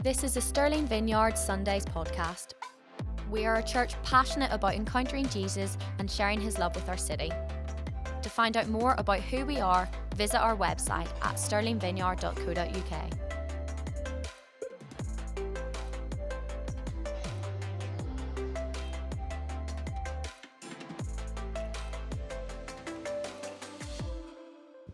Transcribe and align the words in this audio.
This 0.00 0.22
is 0.22 0.36
a 0.36 0.40
Stirling 0.40 0.86
Vineyard 0.86 1.36
Sundays 1.36 1.84
podcast. 1.84 2.52
We 3.28 3.46
are 3.46 3.56
a 3.56 3.62
church 3.64 4.00
passionate 4.04 4.52
about 4.52 4.74
encountering 4.74 5.28
Jesus 5.28 5.76
and 5.98 6.08
sharing 6.08 6.40
his 6.40 6.56
love 6.56 6.76
with 6.76 6.88
our 6.88 6.96
city. 6.96 7.32
To 8.22 8.30
find 8.30 8.56
out 8.56 8.68
more 8.68 8.94
about 8.96 9.18
who 9.18 9.44
we 9.44 9.58
are, 9.58 9.88
visit 10.14 10.38
our 10.38 10.56
website 10.56 11.08
at 11.22 11.34
stirlingvineyard.co.uk. 11.34 13.10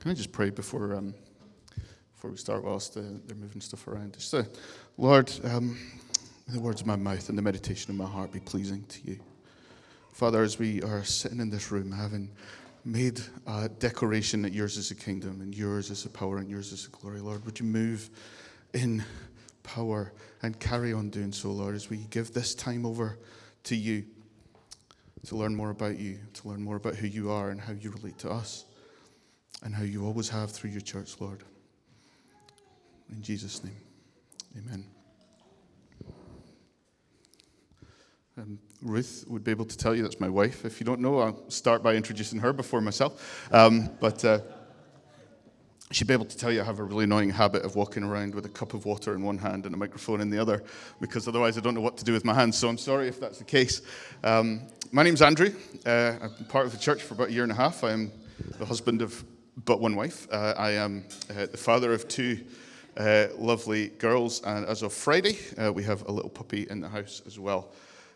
Can 0.01 0.11
I 0.11 0.15
just 0.15 0.33
pray 0.33 0.49
before 0.49 0.95
um, 0.95 1.15
before 2.25 2.33
we 2.33 2.39
start 2.39 2.65
whilst 2.65 2.95
they're 2.95 3.37
moving 3.37 3.61
stuff 3.61 3.87
around? 3.87 4.17
Uh, 4.33 4.45
Lord, 4.97 5.31
um, 5.45 5.79
may 6.49 6.55
the 6.55 6.61
words 6.61 6.81
of 6.81 6.87
my 6.87 6.97
mouth 6.97 7.29
and 7.29 7.37
the 7.37 7.43
meditation 7.43 7.91
of 7.91 7.99
my 7.99 8.07
heart 8.07 8.33
be 8.33 8.41
pleasing 8.41 8.83
to 8.85 8.99
you. 9.05 9.21
Father, 10.15 10.43
as 10.43 10.59
we 10.59 10.83
are 10.85 11.05
sitting 11.05 11.39
in 11.39 11.51
this 11.51 11.71
room, 11.71 11.93
having 11.93 12.31
made 12.83 13.21
a 13.47 13.69
declaration 13.69 14.41
that 14.41 14.55
yours 14.55 14.79
is 14.79 14.91
a 14.91 14.95
kingdom 14.95 15.43
and 15.43 15.55
yours 15.55 15.91
is 15.91 16.07
a 16.07 16.09
power 16.09 16.39
and 16.39 16.49
yours 16.49 16.73
is 16.73 16.87
a 16.87 16.89
glory, 16.89 17.21
Lord, 17.21 17.45
would 17.45 17.61
you 17.61 17.67
move 17.67 18.09
in 18.73 19.05
power 19.63 20.11
and 20.43 20.59
carry 20.59 20.95
on 20.95 21.11
doing 21.11 21.31
so, 21.31 21.51
Lord, 21.51 21.75
as 21.75 21.91
we 21.91 21.99
give 22.09 22.33
this 22.33 22.55
time 22.55 22.87
over 22.87 23.19
to 23.65 23.77
you 23.77 24.03
to 25.27 25.37
learn 25.37 25.55
more 25.55 25.69
about 25.69 25.99
you, 25.99 26.21
to 26.33 26.49
learn 26.49 26.63
more 26.63 26.77
about 26.77 26.95
who 26.95 27.07
you 27.07 27.31
are 27.31 27.51
and 27.51 27.61
how 27.61 27.75
you 27.75 27.91
relate 27.91 28.17
to 28.21 28.31
us 28.31 28.65
and 29.63 29.75
how 29.75 29.83
you 29.83 30.07
always 30.07 30.31
have 30.31 30.51
through 30.51 30.71
your 30.71 30.81
church, 30.81 31.21
Lord. 31.21 31.45
In 33.11 33.23
Jesus' 33.23 33.63
name, 33.63 33.77
amen. 34.57 34.85
Um, 38.37 38.59
Ruth 38.83 39.25
would 39.29 39.45
be 39.45 39.53
able 39.53 39.65
to 39.65 39.77
tell 39.77 39.95
you 39.95 40.03
that's 40.03 40.19
my 40.19 40.29
wife. 40.29 40.65
If 40.65 40.81
you 40.81 40.87
don't 40.87 41.01
know, 41.01 41.21
I'll 41.21 41.51
start 41.51 41.83
by 41.83 41.95
introducing 41.95 42.41
her 42.41 42.53
before 42.53 42.81
myself. 42.81 43.49
Um, 43.53 43.91
but 44.01 44.25
uh, 44.25 44.41
she'd 45.93 46.09
be 46.09 46.15
able 46.15 46.25
to 46.25 46.37
tell 46.37 46.51
you 46.51 46.61
I 46.61 46.65
have 46.65 46.81
a 46.81 46.83
really 46.83 47.05
annoying 47.05 47.31
habit 47.31 47.63
of 47.63 47.77
walking 47.77 48.03
around 48.03 48.35
with 48.35 48.45
a 48.45 48.49
cup 48.49 48.75
of 48.75 48.87
water 48.87 49.15
in 49.15 49.23
one 49.23 49.39
hand 49.39 49.67
and 49.67 49.75
a 49.75 49.79
microphone 49.79 50.21
in 50.21 50.31
the 50.31 50.39
other, 50.39 50.65
because 51.01 51.29
otherwise 51.29 51.57
I 51.57 51.61
don't 51.61 51.75
know 51.75 51.81
what 51.81 51.97
to 51.99 52.05
do 52.05 52.13
with 52.13 52.25
my 52.25 52.35
hands. 52.35 52.59
So 52.59 52.69
I'm 52.69 52.79
sorry 52.79 53.07
if 53.07 53.21
that's 53.21 53.39
the 53.39 53.45
case. 53.45 53.83
Um, 54.25 54.63
my 54.91 55.05
name's 55.05 55.23
Andrew. 55.23 55.55
Uh, 55.87 56.17
I've 56.21 56.37
been 56.37 56.47
part 56.47 56.67
of 56.67 56.73
the 56.73 56.79
church 56.79 57.03
for 57.03 57.15
about 57.15 57.29
a 57.29 57.33
year 57.33 57.45
and 57.45 57.53
a 57.53 57.57
half. 57.57 57.85
I 57.85 57.93
am 57.93 58.11
the 58.59 58.67
husband 58.67 59.01
of 59.01 59.25
but 59.65 59.81
one 59.81 59.95
wife. 59.95 60.27
Uh, 60.33 60.55
I 60.57 60.73
am 60.73 61.05
uh, 61.31 61.47
the 61.47 61.57
father 61.57 61.93
of 61.93 62.09
two 62.09 62.41
uh, 62.97 63.27
lovely 63.37 63.89
girls, 63.89 64.43
and 64.43 64.67
as 64.67 64.83
of 64.83 64.93
Friday, 64.93 65.39
uh, 65.59 65.73
we 65.73 65.83
have 65.83 66.03
a 66.09 66.13
little 66.13 66.31
puppy 66.31 66.67
in 66.71 66.81
the 66.81 66.89
house 66.89 67.23
as 67.27 67.39
well. 67.39 67.73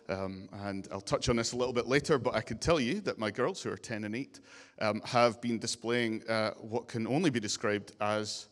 Um, 0.09 0.49
and 0.65 0.89
I'll 0.91 1.01
touch 1.01 1.29
on 1.29 1.37
this 1.37 1.53
a 1.53 1.57
little 1.57 1.73
bit 1.73 1.87
later, 1.87 2.19
but 2.19 2.35
I 2.35 2.41
can 2.41 2.59
tell 2.59 2.81
you 2.81 3.01
that 3.03 3.19
my 3.19 3.31
girls, 3.31 3.63
who 3.63 3.71
are 3.71 3.77
10 3.77 4.05
and 4.05 4.17
8, 4.17 4.41
um, 4.81 5.01
have 5.05 5.41
been 5.41 5.59
displaying 5.59 6.23
uh, 6.29 6.53
what 6.53 6.89
can 6.89 7.07
only 7.07 7.31
be 7.31 7.41
described 7.41 7.93
as 8.01 8.49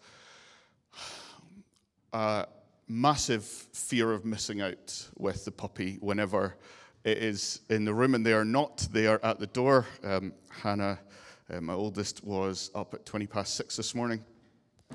a 2.12 2.46
massive 2.88 3.44
fear 3.44 4.12
of 4.12 4.24
missing 4.24 4.60
out 4.60 5.08
with 5.16 5.44
the 5.44 5.50
puppy 5.50 5.96
whenever 6.00 6.56
it 7.04 7.18
is 7.18 7.60
in 7.70 7.84
the 7.84 7.94
room 7.94 8.14
and 8.14 8.26
they 8.26 8.32
are 8.32 8.44
not. 8.44 8.86
They 8.92 9.06
are 9.06 9.20
at 9.22 9.38
the 9.38 9.46
door. 9.46 9.86
Um, 10.02 10.32
Hannah 10.50 10.98
uh, 11.48 11.60
my 11.60 11.74
oldest 11.74 12.24
was 12.24 12.72
up 12.74 12.92
at 12.92 13.06
20 13.06 13.26
past 13.28 13.54
six 13.54 13.76
this 13.76 13.94
morning. 13.94 14.24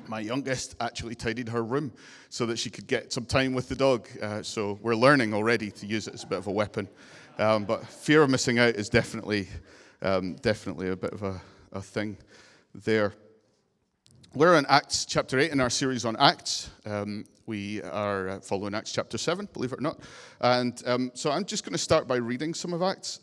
My 0.08 0.20
youngest 0.20 0.76
actually 0.80 1.16
tidied 1.16 1.50
her 1.50 1.64
room 1.64 1.92
so 2.30 2.46
that 2.46 2.60
she 2.60 2.70
could 2.70 2.88
get 2.88 3.14
some 3.14 3.26
time 3.26 3.54
with 3.54 3.70
the 3.70 3.76
dog. 3.76 4.08
Uh, 4.22 4.44
so 4.44 4.80
we're 4.82 4.96
learning 4.96 5.34
already 5.34 5.72
to 5.72 5.86
use 5.86 6.08
it 6.08 6.14
as 6.14 6.24
a 6.24 6.28
bit 6.28 6.38
of 6.38 6.48
a 6.48 6.52
weapon. 6.52 6.88
Um, 7.38 7.66
but 7.66 7.86
fear 7.88 8.24
of 8.24 8.30
missing 8.30 8.60
out 8.60 8.76
is 8.76 8.90
definitely, 8.90 9.48
um, 10.02 10.36
definitely 10.36 10.90
a 10.90 10.96
bit 10.96 11.14
of 11.14 11.24
a, 11.24 11.42
a 11.72 11.82
thing 11.82 12.18
there. 12.74 13.14
We're 14.34 14.58
in 14.58 14.66
Acts 14.68 15.06
chapter 15.06 15.40
8 15.40 15.52
in 15.52 15.60
our 15.60 15.70
series 15.70 16.06
on 16.06 16.16
Acts. 16.18 16.70
Um, 16.86 17.26
we 17.46 17.82
are 17.82 18.30
uh, 18.30 18.40
following 18.40 18.74
Acts 18.74 18.92
chapter 18.94 19.18
7, 19.18 19.50
believe 19.52 19.74
it 19.74 19.80
or 19.80 19.82
not. 19.82 20.00
And 20.40 20.82
um, 20.86 21.12
so 21.14 21.32
I'm 21.32 21.44
just 21.44 21.66
going 21.66 21.74
to 21.74 21.78
start 21.78 22.08
by 22.08 22.16
reading 22.16 22.54
some 22.54 22.74
of 22.74 22.82
Acts. 22.82 23.20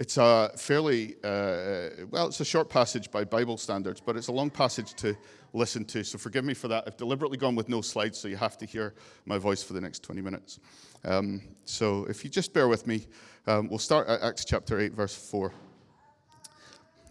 It's 0.00 0.16
a 0.16 0.52
fairly, 0.56 1.16
uh, 1.24 2.06
well, 2.10 2.28
it's 2.28 2.38
a 2.38 2.44
short 2.44 2.68
passage 2.68 3.10
by 3.10 3.24
Bible 3.24 3.56
standards, 3.56 4.00
but 4.00 4.16
it's 4.16 4.28
a 4.28 4.32
long 4.32 4.48
passage 4.48 4.94
to 4.94 5.16
listen 5.52 5.84
to. 5.86 6.04
So 6.04 6.18
forgive 6.18 6.44
me 6.44 6.54
for 6.54 6.68
that. 6.68 6.84
I've 6.86 6.96
deliberately 6.96 7.36
gone 7.36 7.56
with 7.56 7.68
no 7.68 7.80
slides, 7.80 8.16
so 8.16 8.28
you 8.28 8.36
have 8.36 8.56
to 8.58 8.66
hear 8.66 8.94
my 9.26 9.38
voice 9.38 9.60
for 9.60 9.72
the 9.72 9.80
next 9.80 10.04
20 10.04 10.20
minutes. 10.20 10.60
Um, 11.04 11.42
so 11.64 12.04
if 12.04 12.22
you 12.22 12.30
just 12.30 12.52
bear 12.52 12.68
with 12.68 12.86
me, 12.86 13.08
um, 13.48 13.68
we'll 13.68 13.80
start 13.80 14.06
at 14.06 14.22
Acts 14.22 14.44
chapter 14.44 14.78
8, 14.78 14.92
verse 14.92 15.16
4. 15.16 15.52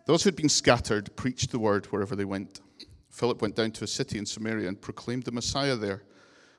Those 0.05 0.23
who 0.23 0.29
had 0.29 0.37
been 0.37 0.47
scattered 0.47 1.13
preached 1.17 1.51
the 1.51 1.59
word 1.59 1.87
wherever 1.87 2.15
they 2.15 2.23
went. 2.23 2.61
Philip 3.09 3.41
went 3.41 3.57
down 3.57 3.71
to 3.71 3.83
a 3.83 3.87
city 3.87 4.17
in 4.17 4.25
Samaria 4.25 4.69
and 4.69 4.79
proclaimed 4.79 5.23
the 5.23 5.33
Messiah 5.33 5.75
there. 5.75 6.03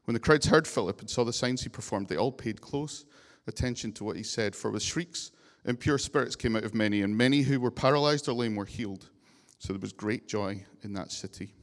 When 0.05 0.13
the 0.13 0.21
crowds 0.21 0.47
heard 0.47 0.69
Philip 0.69 1.01
and 1.01 1.09
saw 1.09 1.25
the 1.25 1.33
signs 1.33 1.63
he 1.63 1.71
performed, 1.71 2.09
they 2.09 2.17
all 2.17 2.33
paid 2.33 2.61
close 2.61 3.07
attention 3.47 3.93
to 3.93 4.05
what 4.05 4.17
he 4.17 4.23
said, 4.23 4.55
for 4.55 4.71
with 4.71 4.83
shrieks, 4.83 5.33
impure 5.69 5.99
spirits 5.99 6.35
came 6.35 6.57
out 6.57 6.65
of 6.65 6.75
many, 6.75 7.03
and 7.03 7.17
many 7.17 7.43
who 7.43 7.61
were 7.61 7.71
paralyzed 7.71 8.29
or 8.29 8.33
lame 8.33 8.57
were 8.57 8.65
healed. 8.65 9.11
So 9.59 9.73
there 9.73 9.81
was 9.81 9.93
great 9.93 10.27
joy 10.27 10.65
in 10.83 10.95
that 10.95 11.13
city. 11.13 11.55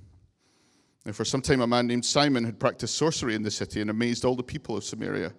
Now, 1.06 1.12
for 1.12 1.26
some 1.26 1.42
time, 1.42 1.62
a 1.62 1.68
man 1.68 1.88
named 1.88 2.06
Simon 2.06 2.44
had 2.44 2.60
practiced 2.60 2.96
sorcery 2.96 3.36
in 3.36 3.44
the 3.44 3.52
city 3.52 3.82
and 3.82 3.90
amazed 3.90 4.26
all 4.26 4.36
the 4.36 4.44
people 4.44 4.78
of 4.78 4.84
Samaria. 4.84 5.34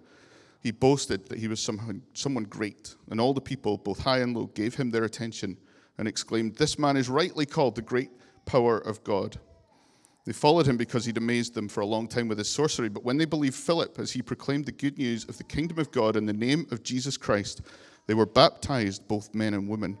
He 0.61 0.71
boasted 0.71 1.27
that 1.29 1.39
he 1.39 1.47
was 1.47 1.59
someone, 1.59 2.01
someone 2.13 2.43
great, 2.43 2.95
and 3.09 3.21
all 3.21 3.33
the 3.33 3.41
people, 3.41 3.77
both 3.77 3.99
high 3.99 4.19
and 4.19 4.35
low, 4.35 4.47
gave 4.47 4.75
him 4.75 4.89
their 4.89 5.03
attention 5.03 5.57
and 5.97 6.07
exclaimed, 6.07 6.55
This 6.55 6.79
man 6.79 6.97
is 6.97 7.09
rightly 7.09 7.45
called 7.45 7.75
the 7.75 7.81
great 7.81 8.11
power 8.45 8.77
of 8.77 9.03
God. 9.03 9.39
They 10.25 10.33
followed 10.33 10.67
him 10.67 10.75
because 10.75 11.05
he'd 11.05 11.17
amazed 11.17 11.53
them 11.53 11.69
for 11.69 11.81
a 11.81 11.85
long 11.85 12.07
time 12.07 12.27
with 12.27 12.37
his 12.37 12.49
sorcery. 12.49 12.89
But 12.89 13.05
when 13.05 13.17
they 13.17 13.23
believed 13.23 13.55
Philip 13.55 13.97
as 13.97 14.11
he 14.11 14.21
proclaimed 14.21 14.65
the 14.65 14.73
good 14.73 14.97
news 14.97 15.23
of 15.23 15.37
the 15.37 15.45
kingdom 15.45 15.79
of 15.79 15.91
God 15.91 16.17
in 16.17 16.25
the 16.25 16.33
name 16.33 16.67
of 16.71 16.83
Jesus 16.83 17.15
Christ, 17.15 17.61
they 18.07 18.13
were 18.13 18.25
baptized, 18.25 19.07
both 19.07 19.35
men 19.35 19.53
and 19.53 19.69
women. 19.69 19.97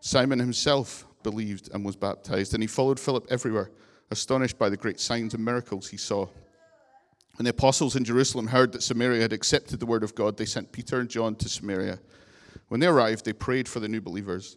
Simon 0.00 0.38
himself 0.38 1.06
believed 1.22 1.70
and 1.72 1.84
was 1.84 1.96
baptized, 1.96 2.54
and 2.54 2.62
he 2.62 2.66
followed 2.66 2.98
Philip 2.98 3.26
everywhere, 3.30 3.70
astonished 4.10 4.58
by 4.58 4.68
the 4.68 4.76
great 4.76 4.98
signs 4.98 5.34
and 5.34 5.44
miracles 5.44 5.88
he 5.88 5.96
saw. 5.96 6.26
When 7.36 7.44
the 7.44 7.50
apostles 7.50 7.96
in 7.96 8.04
Jerusalem 8.04 8.48
heard 8.48 8.72
that 8.72 8.82
Samaria 8.82 9.22
had 9.22 9.32
accepted 9.32 9.78
the 9.78 9.86
word 9.86 10.02
of 10.02 10.14
God, 10.14 10.36
they 10.36 10.46
sent 10.46 10.72
Peter 10.72 11.00
and 11.00 11.08
John 11.08 11.36
to 11.36 11.48
Samaria. 11.48 11.98
When 12.68 12.80
they 12.80 12.86
arrived, 12.86 13.24
they 13.24 13.32
prayed 13.32 13.68
for 13.68 13.80
the 13.80 13.88
new 13.88 14.00
believers 14.00 14.56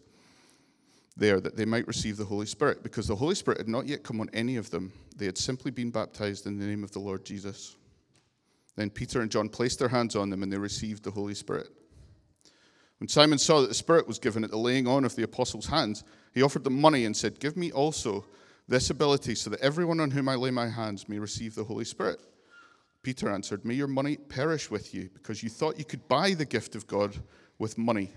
there 1.16 1.40
that 1.40 1.56
they 1.56 1.66
might 1.66 1.88
receive 1.88 2.18
the 2.18 2.26
Holy 2.26 2.46
Spirit, 2.46 2.82
because 2.84 3.08
the 3.08 3.16
Holy 3.16 3.36
Spirit 3.36 3.60
had 3.60 3.68
not 3.68 3.86
yet 3.86 4.04
come 4.04 4.20
on 4.20 4.30
any 4.34 4.56
of 4.56 4.72
them. 4.72 4.92
They 5.16 5.26
had 5.26 5.38
simply 5.38 5.72
been 5.72 5.92
baptized 5.92 6.48
in 6.48 6.58
the 6.58 6.66
name 6.66 6.84
of 6.84 6.92
the 6.92 7.00
Lord 7.00 7.24
Jesus. 7.24 7.76
Then 8.76 8.90
Peter 8.90 9.22
and 9.22 9.30
John 9.30 9.50
placed 9.50 9.78
their 9.78 9.90
hands 9.90 10.16
on 10.16 10.30
them, 10.30 10.42
and 10.42 10.52
they 10.52 10.58
received 10.58 11.04
the 11.04 11.12
Holy 11.12 11.36
Spirit. 11.36 11.70
When 13.04 13.10
Simon 13.10 13.38
saw 13.38 13.60
that 13.60 13.68
the 13.68 13.74
Spirit 13.74 14.08
was 14.08 14.18
given 14.18 14.46
at 14.46 14.50
the 14.50 14.58
laying 14.58 14.88
on 14.88 15.04
of 15.04 15.18
the 15.18 15.24
apostles' 15.24 15.66
hands, 15.66 16.06
he 16.34 16.42
offered 16.42 16.64
them 16.64 16.80
money 16.80 17.04
and 17.04 17.14
said, 17.14 17.38
Give 17.38 17.58
me 17.58 17.70
also 17.70 18.24
this 18.70 18.90
ability 18.90 19.36
so 19.36 19.50
that 19.50 19.60
everyone 19.60 20.00
on 20.00 20.12
whom 20.12 20.30
I 20.30 20.36
lay 20.36 20.52
my 20.52 20.70
hands 20.70 21.10
may 21.10 21.20
receive 21.20 21.54
the 21.54 21.66
Holy 21.66 21.84
Spirit. 21.84 22.22
Peter 23.02 23.30
answered, 23.30 23.66
May 23.66 23.74
your 23.74 23.90
money 23.90 24.16
perish 24.16 24.72
with 24.72 24.94
you, 24.94 25.10
because 25.14 25.44
you 25.44 25.50
thought 25.50 25.78
you 25.78 25.84
could 25.84 26.08
buy 26.08 26.34
the 26.34 26.46
gift 26.46 26.76
of 26.76 26.88
God 26.88 27.18
with 27.60 27.78
money. 27.78 28.14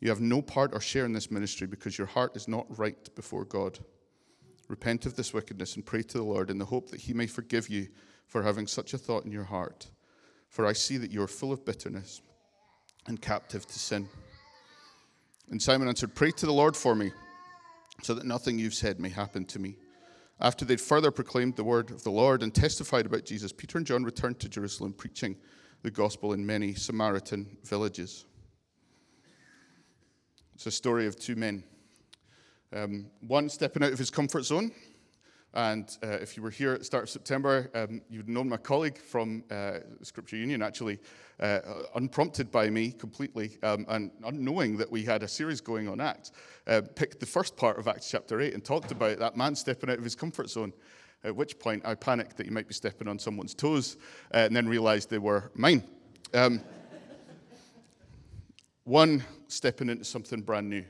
You 0.00 0.08
have 0.08 0.20
no 0.20 0.42
part 0.42 0.74
or 0.74 0.80
share 0.80 1.04
in 1.04 1.12
this 1.12 1.30
ministry 1.30 1.68
because 1.68 1.96
your 1.96 2.08
heart 2.08 2.34
is 2.34 2.48
not 2.48 2.66
right 2.76 3.14
before 3.14 3.44
God. 3.44 3.78
Repent 4.66 5.06
of 5.06 5.14
this 5.14 5.32
wickedness 5.32 5.76
and 5.76 5.86
pray 5.86 6.02
to 6.02 6.18
the 6.18 6.24
Lord 6.24 6.50
in 6.50 6.58
the 6.58 6.64
hope 6.64 6.90
that 6.90 7.02
he 7.02 7.14
may 7.14 7.28
forgive 7.28 7.68
you 7.68 7.86
for 8.26 8.42
having 8.42 8.66
such 8.66 8.92
a 8.92 8.98
thought 8.98 9.24
in 9.24 9.30
your 9.30 9.44
heart. 9.44 9.86
For 10.48 10.66
I 10.66 10.72
see 10.72 10.96
that 10.96 11.12
you 11.12 11.22
are 11.22 11.28
full 11.28 11.52
of 11.52 11.64
bitterness 11.64 12.22
and 13.06 13.20
captive 13.20 13.66
to 13.66 13.78
sin. 13.78 14.08
And 15.50 15.60
Simon 15.60 15.88
answered, 15.88 16.14
Pray 16.14 16.30
to 16.32 16.46
the 16.46 16.52
Lord 16.52 16.76
for 16.76 16.94
me, 16.94 17.12
so 18.02 18.14
that 18.14 18.24
nothing 18.24 18.58
you've 18.58 18.74
said 18.74 19.00
may 19.00 19.08
happen 19.08 19.44
to 19.46 19.58
me. 19.58 19.76
After 20.40 20.64
they'd 20.64 20.80
further 20.80 21.10
proclaimed 21.10 21.56
the 21.56 21.64
word 21.64 21.90
of 21.90 22.02
the 22.02 22.10
Lord 22.10 22.42
and 22.42 22.54
testified 22.54 23.04
about 23.04 23.24
Jesus, 23.24 23.52
Peter 23.52 23.78
and 23.78 23.86
John 23.86 24.04
returned 24.04 24.40
to 24.40 24.48
Jerusalem, 24.48 24.92
preaching 24.92 25.36
the 25.82 25.90
gospel 25.90 26.32
in 26.32 26.44
many 26.44 26.74
Samaritan 26.74 27.56
villages. 27.64 28.24
It's 30.54 30.66
a 30.66 30.70
story 30.70 31.06
of 31.06 31.18
two 31.18 31.36
men. 31.36 31.64
Um, 32.72 33.06
one 33.26 33.48
stepping 33.48 33.82
out 33.82 33.92
of 33.92 33.98
his 33.98 34.10
comfort 34.10 34.44
zone 34.44 34.70
and 35.54 35.96
uh, 36.04 36.08
if 36.08 36.36
you 36.36 36.42
were 36.42 36.50
here 36.50 36.72
at 36.72 36.78
the 36.78 36.84
start 36.84 37.04
of 37.04 37.10
September, 37.10 37.70
um, 37.74 38.00
you'd 38.08 38.28
known 38.28 38.48
my 38.48 38.56
colleague 38.56 38.98
from 38.98 39.42
uh, 39.50 39.78
Scripture 40.02 40.36
Union, 40.36 40.62
actually, 40.62 41.00
uh, 41.40 41.60
unprompted 41.96 42.52
by 42.52 42.70
me 42.70 42.92
completely, 42.92 43.58
um, 43.64 43.84
and 43.88 44.12
unknowing 44.24 44.76
that 44.76 44.90
we 44.90 45.02
had 45.02 45.24
a 45.24 45.28
series 45.28 45.60
going 45.60 45.88
on 45.88 46.00
Acts, 46.00 46.30
uh, 46.68 46.82
picked 46.94 47.18
the 47.18 47.26
first 47.26 47.56
part 47.56 47.78
of 47.78 47.88
Acts 47.88 48.08
chapter 48.08 48.40
8 48.40 48.54
and 48.54 48.64
talked 48.64 48.92
about 48.92 49.18
that 49.18 49.36
man 49.36 49.56
stepping 49.56 49.90
out 49.90 49.98
of 49.98 50.04
his 50.04 50.14
comfort 50.14 50.48
zone. 50.48 50.72
At 51.22 51.36
which 51.36 51.58
point 51.58 51.84
I 51.84 51.96
panicked 51.96 52.36
that 52.38 52.46
he 52.46 52.50
might 52.50 52.66
be 52.66 52.72
stepping 52.72 53.06
on 53.06 53.18
someone's 53.18 53.54
toes 53.54 53.98
uh, 54.32 54.38
and 54.38 54.56
then 54.56 54.66
realized 54.66 55.10
they 55.10 55.18
were 55.18 55.50
mine. 55.54 55.82
Um, 56.32 56.62
one, 58.84 59.22
stepping 59.48 59.90
into 59.90 60.04
something 60.04 60.40
brand 60.40 60.70
new. 60.70 60.84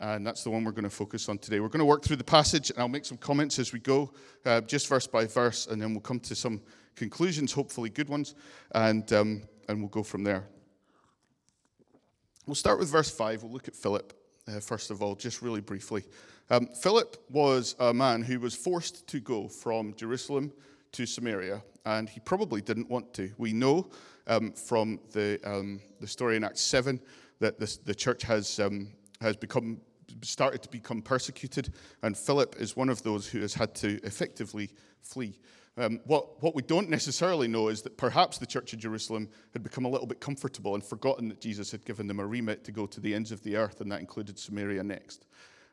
And 0.00 0.26
that's 0.26 0.44
the 0.44 0.50
one 0.50 0.64
we're 0.64 0.72
going 0.72 0.84
to 0.84 0.90
focus 0.90 1.28
on 1.28 1.38
today. 1.38 1.60
We're 1.60 1.68
going 1.68 1.80
to 1.80 1.86
work 1.86 2.04
through 2.04 2.16
the 2.16 2.24
passage, 2.24 2.70
and 2.70 2.78
I'll 2.80 2.88
make 2.88 3.06
some 3.06 3.16
comments 3.16 3.58
as 3.58 3.72
we 3.72 3.78
go, 3.78 4.12
uh, 4.44 4.60
just 4.62 4.88
verse 4.88 5.06
by 5.06 5.24
verse, 5.26 5.66
and 5.66 5.80
then 5.80 5.92
we'll 5.92 6.00
come 6.00 6.20
to 6.20 6.34
some 6.34 6.60
conclusions, 6.96 7.52
hopefully 7.52 7.88
good 7.88 8.08
ones, 8.08 8.34
and, 8.72 9.10
um, 9.12 9.42
and 9.68 9.80
we'll 9.80 9.88
go 9.88 10.02
from 10.02 10.22
there. 10.22 10.44
We'll 12.46 12.54
start 12.54 12.78
with 12.78 12.88
verse 12.88 13.10
5. 13.10 13.42
We'll 13.42 13.52
look 13.52 13.68
at 13.68 13.74
Philip, 13.74 14.12
uh, 14.48 14.60
first 14.60 14.90
of 14.90 15.02
all, 15.02 15.14
just 15.14 15.42
really 15.42 15.60
briefly. 15.60 16.04
Um, 16.48 16.66
Philip 16.66 17.16
was 17.30 17.74
a 17.80 17.92
man 17.92 18.22
who 18.22 18.38
was 18.38 18.54
forced 18.54 19.06
to 19.08 19.20
go 19.20 19.48
from 19.48 19.94
Jerusalem 19.94 20.52
to 20.92 21.06
Samaria, 21.06 21.62
and 21.84 22.08
he 22.08 22.20
probably 22.20 22.60
didn't 22.60 22.88
want 22.88 23.12
to. 23.14 23.32
We 23.36 23.52
know 23.52 23.90
um, 24.26 24.52
from 24.52 25.00
the, 25.12 25.40
um, 25.44 25.80
the 26.00 26.06
story 26.06 26.36
in 26.36 26.44
Acts 26.44 26.60
7 26.60 27.00
that 27.40 27.58
this, 27.58 27.76
the 27.78 27.94
church 27.94 28.22
has, 28.22 28.60
um, 28.60 28.88
has 29.20 29.36
become, 29.36 29.80
started 30.22 30.62
to 30.62 30.68
become 30.68 31.02
persecuted, 31.02 31.72
and 32.02 32.16
Philip 32.16 32.56
is 32.58 32.76
one 32.76 32.88
of 32.88 33.02
those 33.02 33.26
who 33.26 33.40
has 33.40 33.54
had 33.54 33.74
to 33.76 34.00
effectively 34.04 34.70
flee. 35.02 35.38
Um, 35.78 36.00
what, 36.04 36.42
what 36.42 36.54
we 36.54 36.62
don't 36.62 36.88
necessarily 36.88 37.48
know 37.48 37.68
is 37.68 37.82
that 37.82 37.98
perhaps 37.98 38.38
the 38.38 38.46
church 38.46 38.72
of 38.72 38.78
Jerusalem 38.78 39.28
had 39.52 39.62
become 39.62 39.84
a 39.84 39.88
little 39.88 40.06
bit 40.06 40.20
comfortable 40.20 40.74
and 40.74 40.82
forgotten 40.82 41.28
that 41.28 41.40
Jesus 41.40 41.70
had 41.70 41.84
given 41.84 42.06
them 42.06 42.18
a 42.18 42.26
remit 42.26 42.64
to 42.64 42.72
go 42.72 42.86
to 42.86 43.00
the 43.00 43.14
ends 43.14 43.30
of 43.30 43.42
the 43.42 43.56
earth, 43.56 43.80
and 43.82 43.92
that 43.92 44.00
included 44.00 44.38
Samaria 44.38 44.82
next. 44.82 45.26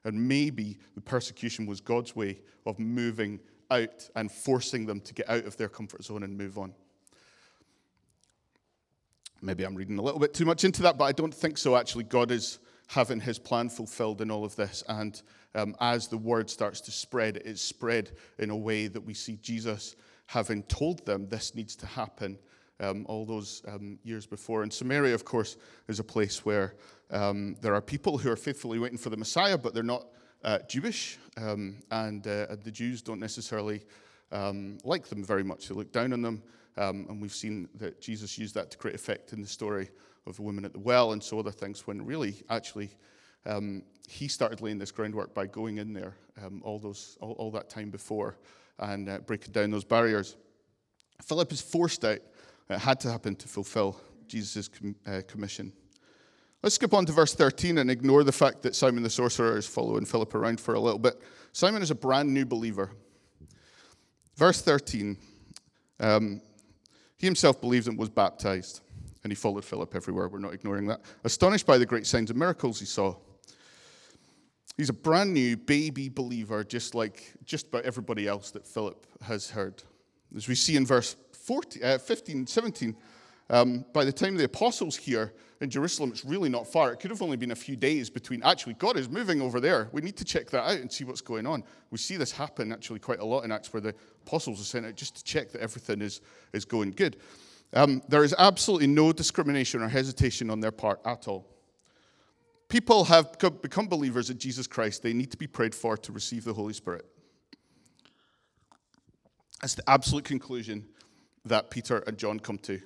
And 0.03 0.27
maybe 0.27 0.77
the 0.95 1.01
persecution 1.01 1.65
was 1.65 1.79
God's 1.79 2.15
way 2.15 2.41
of 2.65 2.79
moving 2.79 3.39
out 3.71 4.09
and 4.15 4.29
forcing 4.29 4.85
them 4.85 4.99
to 5.01 5.13
get 5.13 5.29
out 5.29 5.45
of 5.45 5.55
their 5.55 5.69
comfort 5.69 6.03
zone 6.03 6.23
and 6.23 6.37
move 6.37 6.57
on. 6.57 6.73
Maybe 9.41 9.65
I'm 9.65 9.75
reading 9.75 9.97
a 9.97 10.01
little 10.01 10.19
bit 10.19 10.33
too 10.33 10.45
much 10.45 10.63
into 10.63 10.81
that, 10.83 10.97
but 10.97 11.05
I 11.05 11.11
don't 11.11 11.33
think 11.33 11.57
so. 11.57 11.75
Actually, 11.75 12.05
God 12.05 12.31
is 12.31 12.59
having 12.87 13.19
his 13.19 13.39
plan 13.39 13.69
fulfilled 13.69 14.21
in 14.21 14.31
all 14.31 14.43
of 14.43 14.55
this. 14.55 14.83
And 14.87 15.21
um, 15.55 15.75
as 15.79 16.07
the 16.07 16.17
word 16.17 16.49
starts 16.49 16.81
to 16.81 16.91
spread, 16.91 17.37
it's 17.45 17.61
spread 17.61 18.11
in 18.39 18.49
a 18.49 18.55
way 18.55 18.87
that 18.87 19.01
we 19.01 19.13
see 19.13 19.37
Jesus 19.41 19.95
having 20.27 20.63
told 20.63 21.05
them 21.05 21.27
this 21.27 21.55
needs 21.55 21.75
to 21.77 21.85
happen 21.85 22.37
um, 22.79 23.05
all 23.07 23.25
those 23.25 23.61
um, 23.67 23.99
years 24.03 24.25
before. 24.25 24.63
And 24.63 24.73
Samaria, 24.73 25.13
of 25.13 25.25
course, 25.25 25.57
is 25.87 25.99
a 25.99 26.03
place 26.03 26.45
where 26.45 26.75
um, 27.11 27.55
there 27.61 27.75
are 27.75 27.81
people 27.81 28.17
who 28.17 28.31
are 28.31 28.35
faithfully 28.35 28.79
waiting 28.79 28.97
for 28.97 29.09
the 29.09 29.17
Messiah, 29.17 29.57
but 29.57 29.73
they're 29.73 29.83
not 29.83 30.07
uh, 30.43 30.59
Jewish. 30.67 31.17
Um, 31.37 31.77
and 31.91 32.25
uh, 32.25 32.55
the 32.63 32.71
Jews 32.71 33.01
don't 33.01 33.19
necessarily 33.19 33.85
um, 34.31 34.79
like 34.83 35.07
them 35.07 35.23
very 35.23 35.43
much, 35.43 35.67
they 35.67 35.75
look 35.75 35.91
down 35.91 36.13
on 36.13 36.21
them. 36.21 36.43
And 36.75 37.21
we've 37.21 37.33
seen 37.33 37.69
that 37.75 38.01
Jesus 38.01 38.37
used 38.37 38.55
that 38.55 38.71
to 38.71 38.77
great 38.79 38.95
effect 38.95 39.31
in 39.31 39.41
the 39.41 39.47
story 39.47 39.89
of 40.25 40.35
the 40.35 40.41
woman 40.41 40.65
at 40.65 40.73
the 40.73 40.79
well 40.79 41.13
and 41.13 41.21
so 41.21 41.39
other 41.39 41.51
things, 41.51 41.85
when 41.87 42.05
really, 42.05 42.43
actually, 42.49 42.89
um, 43.45 43.83
he 44.07 44.27
started 44.27 44.61
laying 44.61 44.77
this 44.77 44.91
groundwork 44.91 45.33
by 45.33 45.47
going 45.47 45.77
in 45.77 45.93
there 45.93 46.15
um, 46.43 46.61
all, 46.63 46.79
those, 46.79 47.17
all, 47.21 47.33
all, 47.33 47.51
that 47.51 47.69
time 47.69 47.89
before 47.89 48.37
and 48.79 49.09
uh, 49.09 49.19
breaking 49.19 49.51
down 49.51 49.71
those 49.71 49.83
barriers. 49.83 50.37
Philip 51.21 51.51
is 51.51 51.61
forced 51.61 52.05
out. 52.05 52.19
It 52.69 52.79
had 52.79 52.99
to 53.01 53.11
happen 53.11 53.35
to 53.35 53.47
fulfill 53.47 53.99
Jesus' 54.27 54.67
com- 54.67 54.95
uh, 55.05 55.21
commission. 55.27 55.73
Let's 56.61 56.75
skip 56.75 56.93
on 56.93 57.05
to 57.05 57.11
verse 57.11 57.35
13 57.35 57.77
and 57.77 57.91
ignore 57.91 58.23
the 58.23 58.31
fact 58.31 58.61
that 58.61 58.75
Simon 58.75 59.03
the 59.03 59.09
sorcerer 59.09 59.57
is 59.57 59.67
following 59.67 60.05
Philip 60.05 60.33
around 60.33 60.61
for 60.61 60.75
a 60.75 60.79
little 60.79 60.99
bit. 60.99 61.21
Simon 61.51 61.81
is 61.81 61.91
a 61.91 61.95
brand 61.95 62.33
new 62.33 62.45
believer. 62.45 62.91
Verse 64.37 64.61
13 64.61 65.17
um, 65.99 66.41
he 67.17 67.27
himself 67.27 67.61
believed 67.61 67.87
and 67.87 67.97
was 67.97 68.09
baptized, 68.09 68.81
and 69.23 69.31
he 69.31 69.35
followed 69.35 69.63
Philip 69.63 69.95
everywhere. 69.95 70.27
We're 70.27 70.39
not 70.39 70.53
ignoring 70.53 70.87
that. 70.87 71.01
Astonished 71.23 71.65
by 71.65 71.77
the 71.77 71.85
great 71.85 72.05
signs 72.05 72.29
and 72.29 72.37
miracles 72.37 72.79
he 72.79 72.85
saw. 72.85 73.15
He's 74.77 74.89
a 74.89 74.93
brand 74.93 75.33
new 75.33 75.55
baby 75.55 76.09
believer, 76.09 76.63
just 76.63 76.95
like 76.95 77.33
just 77.45 77.67
about 77.67 77.83
everybody 77.83 78.27
else 78.27 78.51
that 78.51 78.65
Philip 78.65 79.05
has 79.21 79.49
heard. 79.49 79.83
As 80.35 80.47
we 80.47 80.55
see 80.55 80.75
in 80.75 80.85
verse 80.85 81.15
14, 81.31 81.83
uh, 81.83 81.97
15, 81.99 82.47
17, 82.47 82.95
um, 83.49 83.85
by 83.93 84.03
the 84.03 84.11
time 84.11 84.35
the 84.35 84.45
apostles 84.45 84.95
here 84.95 85.33
in 85.61 85.69
Jerusalem, 85.69 86.09
it's 86.11 86.25
really 86.25 86.49
not 86.49 86.65
far. 86.65 86.91
It 86.91 86.99
could 86.99 87.11
have 87.11 87.21
only 87.21 87.37
been 87.37 87.51
a 87.51 87.55
few 87.55 87.75
days 87.75 88.09
between. 88.09 88.41
Actually, 88.41 88.73
God 88.73 88.97
is 88.97 89.09
moving 89.09 89.41
over 89.41 89.59
there. 89.59 89.89
We 89.91 90.01
need 90.01 90.17
to 90.17 90.25
check 90.25 90.49
that 90.49 90.63
out 90.63 90.79
and 90.79 90.91
see 90.91 91.03
what's 91.03 91.21
going 91.21 91.45
on. 91.45 91.63
We 91.91 91.99
see 91.99 92.17
this 92.17 92.31
happen 92.31 92.71
actually 92.71 92.99
quite 92.99 93.19
a 93.19 93.25
lot 93.25 93.41
in 93.41 93.51
Acts 93.51 93.71
where 93.73 93.81
the 93.81 93.93
apostles 94.25 94.59
are 94.59 94.65
sent 94.65 94.87
out 94.87 94.95
just 94.95 95.15
to 95.17 95.23
check 95.23 95.51
that 95.51 95.61
everything 95.61 96.01
is, 96.01 96.21
is 96.51 96.65
going 96.65 96.91
good. 96.91 97.17
Um, 97.73 98.01
there 98.07 98.23
is 98.23 98.35
absolutely 98.37 98.87
no 98.87 99.11
discrimination 99.11 99.81
or 99.81 99.89
hesitation 99.89 100.49
on 100.49 100.59
their 100.59 100.71
part 100.71 100.99
at 101.05 101.27
all. 101.27 101.47
People 102.69 103.03
have 103.05 103.37
become 103.61 103.87
believers 103.87 104.29
in 104.29 104.37
Jesus 104.37 104.67
Christ. 104.67 105.03
They 105.03 105.13
need 105.13 105.31
to 105.31 105.37
be 105.37 105.47
prayed 105.47 105.75
for 105.75 105.97
to 105.97 106.11
receive 106.11 106.43
the 106.43 106.53
Holy 106.53 106.73
Spirit. 106.73 107.05
That's 109.61 109.75
the 109.75 109.89
absolute 109.89 110.25
conclusion 110.25 110.85
that 111.45 111.69
Peter 111.69 111.99
and 111.99 112.17
John 112.17 112.39
come 112.39 112.57
to. 112.59 112.81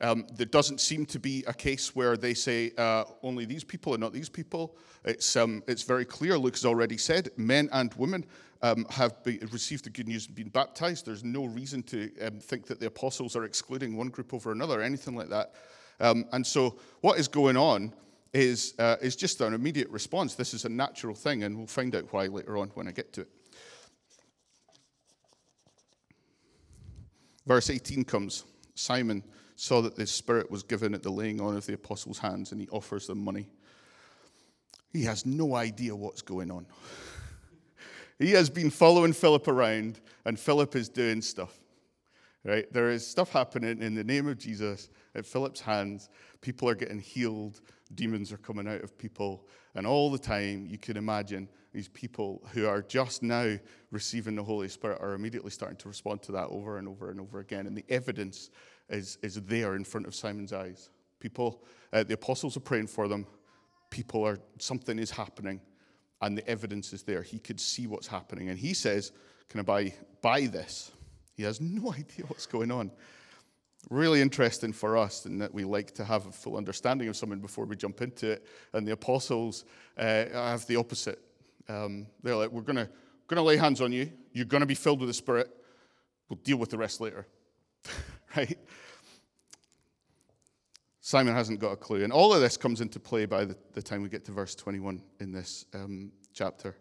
Um, 0.00 0.26
there 0.32 0.46
doesn't 0.46 0.80
seem 0.80 1.04
to 1.06 1.18
be 1.18 1.44
a 1.46 1.52
case 1.52 1.94
where 1.94 2.16
they 2.16 2.32
say 2.32 2.72
uh, 2.78 3.04
only 3.22 3.44
these 3.44 3.64
people 3.64 3.92
and 3.92 4.00
not 4.00 4.12
these 4.12 4.30
people. 4.30 4.76
It's, 5.04 5.36
um, 5.36 5.62
it's 5.66 5.82
very 5.82 6.06
clear. 6.06 6.38
Luke 6.38 6.54
has 6.54 6.64
already 6.64 6.96
said 6.96 7.30
men 7.36 7.68
and 7.72 7.92
women 7.94 8.24
um, 8.62 8.86
have 8.90 9.22
be, 9.24 9.38
received 9.50 9.84
the 9.84 9.90
good 9.90 10.08
news 10.08 10.26
and 10.26 10.34
been 10.34 10.48
baptized. 10.48 11.06
There's 11.06 11.24
no 11.24 11.44
reason 11.46 11.82
to 11.84 12.10
um, 12.20 12.40
think 12.40 12.66
that 12.66 12.80
the 12.80 12.86
apostles 12.86 13.36
are 13.36 13.44
excluding 13.44 13.96
one 13.96 14.08
group 14.08 14.34
over 14.34 14.52
another 14.52 14.80
or 14.80 14.82
anything 14.82 15.16
like 15.16 15.28
that. 15.30 15.54
Um, 16.00 16.26
and 16.32 16.46
so, 16.46 16.78
what 17.00 17.18
is 17.18 17.28
going 17.28 17.56
on 17.56 17.92
is, 18.32 18.74
uh, 18.78 18.96
is 19.02 19.16
just 19.16 19.40
an 19.40 19.54
immediate 19.54 19.90
response. 19.90 20.34
This 20.34 20.54
is 20.54 20.64
a 20.64 20.68
natural 20.68 21.14
thing, 21.14 21.42
and 21.42 21.56
we'll 21.56 21.66
find 21.66 21.94
out 21.94 22.12
why 22.12 22.26
later 22.26 22.56
on 22.56 22.68
when 22.74 22.88
I 22.88 22.92
get 22.92 23.12
to 23.14 23.22
it. 23.22 23.28
Verse 27.46 27.70
18 27.70 28.04
comes 28.04 28.44
Simon 28.74 29.22
saw 29.56 29.82
that 29.82 29.96
the 29.96 30.06
Spirit 30.06 30.50
was 30.50 30.62
given 30.62 30.94
at 30.94 31.02
the 31.02 31.10
laying 31.10 31.40
on 31.40 31.56
of 31.56 31.66
the 31.66 31.74
apostles' 31.74 32.18
hands, 32.18 32.52
and 32.52 32.60
he 32.60 32.68
offers 32.68 33.06
them 33.06 33.22
money. 33.22 33.48
He 34.92 35.04
has 35.04 35.26
no 35.26 35.54
idea 35.54 35.94
what's 35.94 36.22
going 36.22 36.50
on. 36.50 36.66
He 38.20 38.32
has 38.32 38.50
been 38.50 38.70
following 38.70 39.12
Philip 39.12 39.48
around, 39.48 39.98
and 40.26 40.38
Philip 40.38 40.76
is 40.76 40.88
doing 40.88 41.22
stuff. 41.22 41.58
Right? 42.44 42.72
There 42.72 42.90
is 42.90 43.06
stuff 43.06 43.32
happening 43.32 43.82
in 43.82 43.94
the 43.94 44.04
name 44.04 44.28
of 44.28 44.38
Jesus 44.38 44.90
at 45.14 45.26
Philip's 45.26 45.60
hands. 45.60 46.08
People 46.40 46.68
are 46.68 46.74
getting 46.74 47.00
healed, 47.00 47.60
demons 47.94 48.30
are 48.30 48.38
coming 48.38 48.68
out 48.68 48.82
of 48.82 48.96
people, 48.96 49.46
and 49.74 49.86
all 49.86 50.10
the 50.10 50.18
time 50.18 50.66
you 50.66 50.78
can 50.78 50.96
imagine 50.96 51.48
these 51.72 51.88
people 51.88 52.42
who 52.52 52.66
are 52.66 52.82
just 52.82 53.22
now 53.22 53.56
receiving 53.90 54.36
the 54.36 54.42
Holy 54.42 54.68
Spirit 54.68 55.00
are 55.00 55.14
immediately 55.14 55.50
starting 55.50 55.78
to 55.78 55.88
respond 55.88 56.22
to 56.22 56.32
that 56.32 56.48
over 56.48 56.78
and 56.78 56.88
over 56.88 57.10
and 57.10 57.20
over 57.20 57.40
again. 57.40 57.66
And 57.66 57.76
the 57.76 57.84
evidence 57.88 58.50
is, 58.90 59.18
is 59.22 59.40
there 59.42 59.76
in 59.76 59.84
front 59.84 60.06
of 60.06 60.14
Simon's 60.14 60.52
eyes. 60.52 60.90
People, 61.20 61.62
uh, 61.92 62.02
the 62.02 62.14
apostles 62.14 62.56
are 62.56 62.60
praying 62.60 62.88
for 62.88 63.08
them. 63.08 63.26
People 63.90 64.26
are, 64.26 64.38
something 64.58 64.98
is 64.98 65.10
happening, 65.10 65.60
and 66.20 66.36
the 66.36 66.46
evidence 66.48 66.92
is 66.92 67.02
there. 67.02 67.22
He 67.22 67.38
could 67.38 67.60
see 67.60 67.86
what's 67.86 68.06
happening. 68.06 68.48
And 68.48 68.58
he 68.58 68.74
says, 68.74 69.12
Can 69.48 69.60
I 69.60 69.62
buy, 69.62 69.94
buy 70.22 70.46
this? 70.46 70.92
He 71.34 71.42
has 71.44 71.60
no 71.60 71.92
idea 71.92 72.26
what's 72.26 72.46
going 72.46 72.70
on. 72.70 72.90
Really 73.88 74.20
interesting 74.20 74.74
for 74.74 74.96
us 74.96 75.24
in 75.24 75.38
that 75.38 75.54
we 75.54 75.64
like 75.64 75.94
to 75.94 76.04
have 76.04 76.26
a 76.26 76.32
full 76.32 76.56
understanding 76.56 77.08
of 77.08 77.16
something 77.16 77.40
before 77.40 77.64
we 77.64 77.76
jump 77.76 78.02
into 78.02 78.32
it. 78.32 78.46
And 78.74 78.86
the 78.86 78.92
apostles 78.92 79.64
uh, 79.96 80.26
have 80.32 80.66
the 80.66 80.76
opposite. 80.76 81.18
Um, 81.68 82.06
they're 82.22 82.36
like, 82.36 82.50
We're 82.50 82.62
going 82.62 82.76
to 82.76 82.88
going 83.30 83.36
to 83.36 83.42
lay 83.42 83.56
hands 83.56 83.80
on 83.80 83.92
you. 83.92 84.10
You're 84.32 84.44
going 84.44 84.62
to 84.62 84.66
be 84.66 84.74
filled 84.74 84.98
with 84.98 85.08
the 85.08 85.14
Spirit. 85.14 85.48
We'll 86.28 86.40
deal 86.42 86.56
with 86.56 86.70
the 86.70 86.78
rest 86.78 87.00
later. 87.00 87.26
right? 88.36 88.58
Simon 91.00 91.34
hasn't 91.34 91.60
got 91.60 91.72
a 91.72 91.76
clue. 91.76 92.04
And 92.04 92.12
all 92.12 92.32
of 92.34 92.40
this 92.40 92.56
comes 92.56 92.80
into 92.80 93.00
play 93.00 93.24
by 93.24 93.44
the, 93.44 93.56
the 93.72 93.82
time 93.82 94.02
we 94.02 94.08
get 94.08 94.24
to 94.26 94.32
verse 94.32 94.54
21 94.54 95.02
in 95.18 95.32
this 95.32 95.64
um, 95.74 96.12
chapter. 96.34 96.76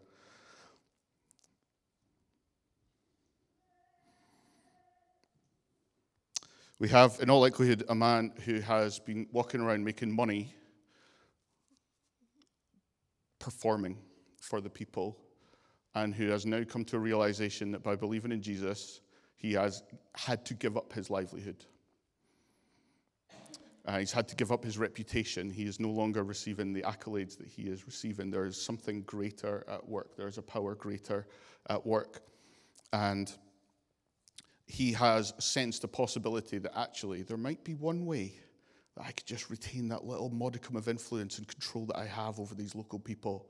We 6.80 6.88
have, 6.90 7.20
in 7.22 7.30
all 7.30 7.42
likelihood, 7.42 7.84
a 7.90 7.96
man 7.96 8.34
who 8.46 8.62
has 8.62 9.00
been 9.00 9.28
walking 9.32 9.62
around 9.62 9.84
making 9.84 10.16
money 10.16 10.54
performing 13.38 13.98
for 14.42 14.62
the 14.62 14.70
people 14.70 15.18
and 15.96 16.14
who 16.14 16.28
has 16.28 16.46
now 16.46 16.64
come 16.64 16.86
to 16.86 16.98
a 16.98 17.00
realization 17.00 17.72
that 17.72 17.84
by 17.84 17.96
believing 17.96 18.32
in 18.32 18.42
Jesus, 18.42 19.02
he 19.36 19.54
has 19.54 19.84
had 20.16 20.46
to 20.46 20.54
give 20.54 20.78
up 20.78 20.94
his 20.94 21.10
livelihood. 21.10 21.66
Uh, 23.90 23.98
he's 23.98 24.12
had 24.12 24.28
to 24.28 24.36
give 24.36 24.52
up 24.52 24.64
his 24.64 24.78
reputation. 24.78 25.50
He 25.50 25.64
is 25.64 25.80
no 25.80 25.90
longer 25.90 26.24
receiving 26.24 26.74
the 26.74 26.84
accolades 26.84 27.36
that 27.40 27.48
he 27.48 27.64
is 27.64 27.88
receiving. 27.88 28.30
There 28.30 28.46
is 28.46 28.62
something 28.62 29.02
greater 29.02 29.66
at 29.68 29.90
work. 29.90 30.16
There 30.16 30.28
is 30.28 30.38
a 30.38 30.44
power 30.44 30.76
greater 30.76 31.26
at 31.72 31.84
work. 31.84 32.22
And 32.94 33.36
he 34.68 34.92
has 34.92 35.34
sensed 35.40 35.84
a 35.84 35.88
possibility 35.88 36.60
that 36.60 36.78
actually 36.78 37.24
there 37.24 37.36
might 37.36 37.64
be 37.64 37.74
one 37.74 38.06
way 38.06 38.36
that 38.96 39.08
I 39.08 39.12
could 39.12 39.26
just 39.26 39.50
retain 39.50 39.88
that 39.88 40.06
little 40.06 40.30
modicum 40.30 40.76
of 40.76 40.88
influence 40.88 41.40
and 41.40 41.48
control 41.48 41.88
that 41.88 41.98
I 41.98 42.06
have 42.06 42.40
over 42.40 42.54
these 42.54 42.76
local 42.76 43.00
people. 43.00 43.50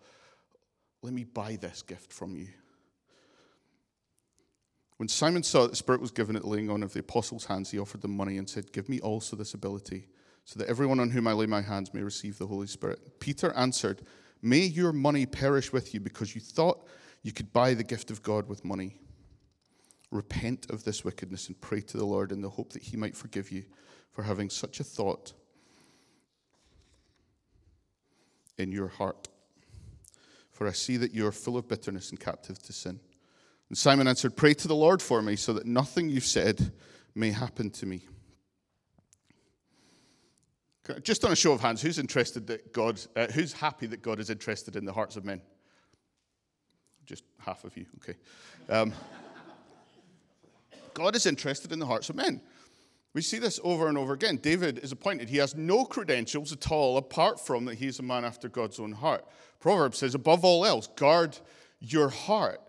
Let 1.02 1.12
me 1.12 1.26
buy 1.26 1.58
this 1.58 1.82
gift 1.82 2.14
from 2.14 2.38
you. 2.38 2.48
When 4.96 5.10
Simon 5.10 5.44
saw 5.44 5.64
that 5.64 5.72
the 5.72 5.76
Spirit 5.76 6.00
was 6.00 6.12
given 6.12 6.38
at 6.38 6.44
the 6.44 6.48
laying 6.48 6.70
on 6.70 6.82
of 6.82 6.94
the 6.94 7.02
apostles' 7.02 7.44
hands, 7.44 7.72
he 7.72 7.80
offered 7.80 8.00
them 8.00 8.16
money 8.16 8.38
and 8.38 8.50
said, 8.50 8.72
Give 8.72 8.88
me 8.88 9.02
also 9.02 9.36
this 9.36 9.54
ability, 9.54 10.08
so 10.50 10.58
that 10.58 10.68
everyone 10.68 11.00
on 11.00 11.12
whom 11.12 11.28
I 11.28 11.34
lay 11.34 11.46
my 11.46 11.62
hands 11.62 11.94
may 11.94 12.02
receive 12.02 12.40
the 12.40 12.48
Holy 12.48 12.66
Spirit. 12.66 13.20
Peter 13.20 13.54
answered, 13.54 14.02
May 14.42 14.62
your 14.62 14.92
money 14.92 15.28
perish 15.28 15.72
with 15.72 15.94
you, 15.94 16.00
because 16.00 16.34
you 16.34 16.42
thought 16.42 16.88
you 17.22 17.32
could 17.32 17.54
buy 17.54 17.76
the 17.76 17.84
gift 17.84 18.10
of 18.10 18.24
God 18.24 18.50
with 18.50 18.66
money. 18.66 18.98
Repent 20.10 20.66
of 20.72 20.84
this 20.84 21.06
wickedness 21.06 21.50
and 21.50 21.62
pray 21.62 21.82
to 21.82 21.98
the 21.98 22.06
Lord 22.06 22.32
in 22.32 22.42
the 22.42 22.50
hope 22.50 22.74
that 22.74 22.82
he 22.82 22.98
might 22.98 23.16
forgive 23.16 23.52
you 23.52 23.64
for 24.12 24.24
having 24.24 24.50
such 24.50 24.80
a 24.80 24.84
thought 24.84 25.34
in 28.58 28.72
your 28.72 28.88
heart. 28.88 29.28
For 30.52 30.68
I 30.68 30.72
see 30.72 30.98
that 30.98 31.14
you 31.14 31.28
are 31.28 31.32
full 31.32 31.58
of 31.58 31.68
bitterness 31.68 32.10
and 32.10 32.20
captive 32.20 32.58
to 32.64 32.74
sin. 32.74 33.00
And 33.70 33.78
Simon 33.78 34.08
answered, 34.08 34.36
Pray 34.36 34.56
to 34.56 34.68
the 34.68 34.74
Lord 34.74 35.04
for 35.04 35.22
me, 35.22 35.36
so 35.36 35.54
that 35.54 35.68
nothing 35.68 36.10
you've 36.10 36.24
said 36.26 36.72
may 37.14 37.30
happen 37.30 37.70
to 37.70 37.86
me. 37.86 38.08
Just 41.04 41.24
on 41.26 41.32
a 41.32 41.36
show 41.36 41.52
of 41.52 41.62
hands, 41.62 41.82
who's 41.82 42.00
interested 42.00 42.48
that 42.48 42.74
God, 42.74 43.00
uh, 43.16 43.28
who's 43.28 43.54
happy 43.54 43.86
that 43.88 44.02
God 44.02 44.20
is 44.20 44.30
interested 44.30 44.76
in 44.76 44.86
the 44.86 44.94
hearts 44.94 45.16
of 45.16 45.26
men? 45.26 45.42
Just 47.06 47.24
half 47.40 47.64
of 47.64 47.76
you, 47.78 47.86
okay. 47.98 48.18
Um, 48.70 48.94
God 50.94 51.16
is 51.16 51.26
interested 51.26 51.72
in 51.72 51.80
the 51.80 51.86
hearts 51.86 52.10
of 52.10 52.16
men. 52.16 52.42
We 53.14 53.22
see 53.22 53.40
this 53.40 53.60
over 53.64 53.88
and 53.88 53.98
over 53.98 54.14
again. 54.14 54.38
David 54.38 54.80
is 54.80 54.92
appointed. 54.92 55.30
He 55.30 55.38
has 55.38 55.56
no 55.56 55.84
credentials 55.84 56.52
at 56.54 56.72
all 56.72 56.98
apart 56.98 57.40
from 57.40 57.66
that 57.66 57.76
he's 57.76 58.00
a 58.00 58.04
man 58.04 58.24
after 58.24 58.50
God's 58.50 58.80
own 58.80 58.92
heart. 58.92 59.26
Proverbs 59.60 59.98
says, 59.98 60.14
above 60.14 60.46
all 60.46 60.66
else, 60.66 60.88
guard 60.96 61.38
your 61.80 62.10
heart. 62.10 62.62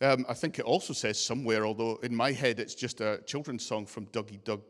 Um, 0.00 0.24
I 0.28 0.34
think 0.34 0.58
it 0.58 0.64
also 0.64 0.92
says 0.92 1.20
somewhere, 1.20 1.66
although 1.66 1.96
in 2.02 2.14
my 2.14 2.32
head 2.32 2.58
it's 2.58 2.74
just 2.74 3.00
a 3.00 3.20
children's 3.26 3.64
song 3.64 3.86
from 3.86 4.06
Dougie 4.06 4.42
Doug, 4.42 4.62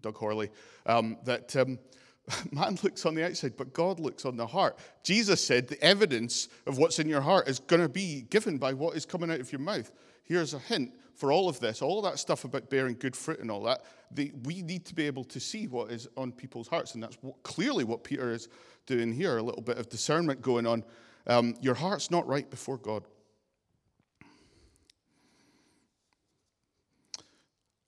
Doug 0.00 0.16
Horley, 0.16 0.50
um, 0.86 1.16
that 1.24 1.54
um, 1.56 1.78
man 2.52 2.78
looks 2.82 3.04
on 3.04 3.14
the 3.14 3.24
outside, 3.24 3.56
but 3.56 3.72
God 3.72 4.00
looks 4.00 4.24
on 4.24 4.36
the 4.36 4.46
heart. 4.46 4.78
Jesus 5.02 5.44
said 5.44 5.68
the 5.68 5.82
evidence 5.82 6.48
of 6.66 6.78
what's 6.78 6.98
in 6.98 7.08
your 7.08 7.20
heart 7.20 7.48
is 7.48 7.58
going 7.58 7.82
to 7.82 7.88
be 7.88 8.22
given 8.30 8.58
by 8.58 8.72
what 8.72 8.96
is 8.96 9.04
coming 9.04 9.30
out 9.30 9.40
of 9.40 9.52
your 9.52 9.60
mouth. 9.60 9.90
Here's 10.24 10.54
a 10.54 10.58
hint 10.58 10.92
for 11.14 11.30
all 11.30 11.48
of 11.48 11.60
this, 11.60 11.82
all 11.82 11.98
of 11.98 12.04
that 12.10 12.18
stuff 12.18 12.44
about 12.44 12.70
bearing 12.70 12.96
good 12.98 13.14
fruit 13.14 13.40
and 13.40 13.50
all 13.50 13.62
that. 13.64 13.84
The, 14.10 14.32
we 14.44 14.62
need 14.62 14.84
to 14.86 14.94
be 14.94 15.06
able 15.06 15.24
to 15.24 15.38
see 15.38 15.66
what 15.66 15.90
is 15.90 16.08
on 16.16 16.32
people's 16.32 16.68
hearts, 16.68 16.94
and 16.94 17.02
that's 17.02 17.18
what, 17.20 17.42
clearly 17.42 17.84
what 17.84 18.04
Peter 18.04 18.32
is 18.32 18.48
doing 18.86 19.12
here. 19.12 19.38
A 19.38 19.42
little 19.42 19.62
bit 19.62 19.78
of 19.78 19.88
discernment 19.88 20.42
going 20.42 20.66
on. 20.66 20.82
Um, 21.26 21.54
your 21.60 21.74
heart's 21.74 22.10
not 22.10 22.26
right 22.26 22.48
before 22.48 22.78
God. 22.78 23.04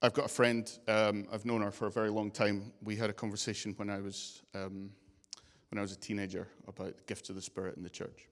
I've 0.02 0.12
got 0.12 0.26
a 0.26 0.28
friend, 0.28 0.70
um, 0.88 1.26
I've 1.32 1.46
known 1.46 1.62
her 1.62 1.70
for 1.70 1.86
a 1.86 1.90
very 1.90 2.10
long 2.10 2.30
time. 2.30 2.72
We 2.82 2.96
had 2.96 3.08
a 3.08 3.14
conversation 3.14 3.72
when 3.78 3.88
I 3.88 4.00
was, 4.00 4.42
um, 4.54 4.90
when 5.70 5.78
I 5.78 5.80
was 5.80 5.92
a 5.92 5.96
teenager 5.96 6.48
about 6.68 6.98
the 6.98 7.02
gifts 7.04 7.30
of 7.30 7.34
the 7.34 7.40
Spirit 7.40 7.78
in 7.78 7.82
the 7.82 7.88
church. 7.88 8.28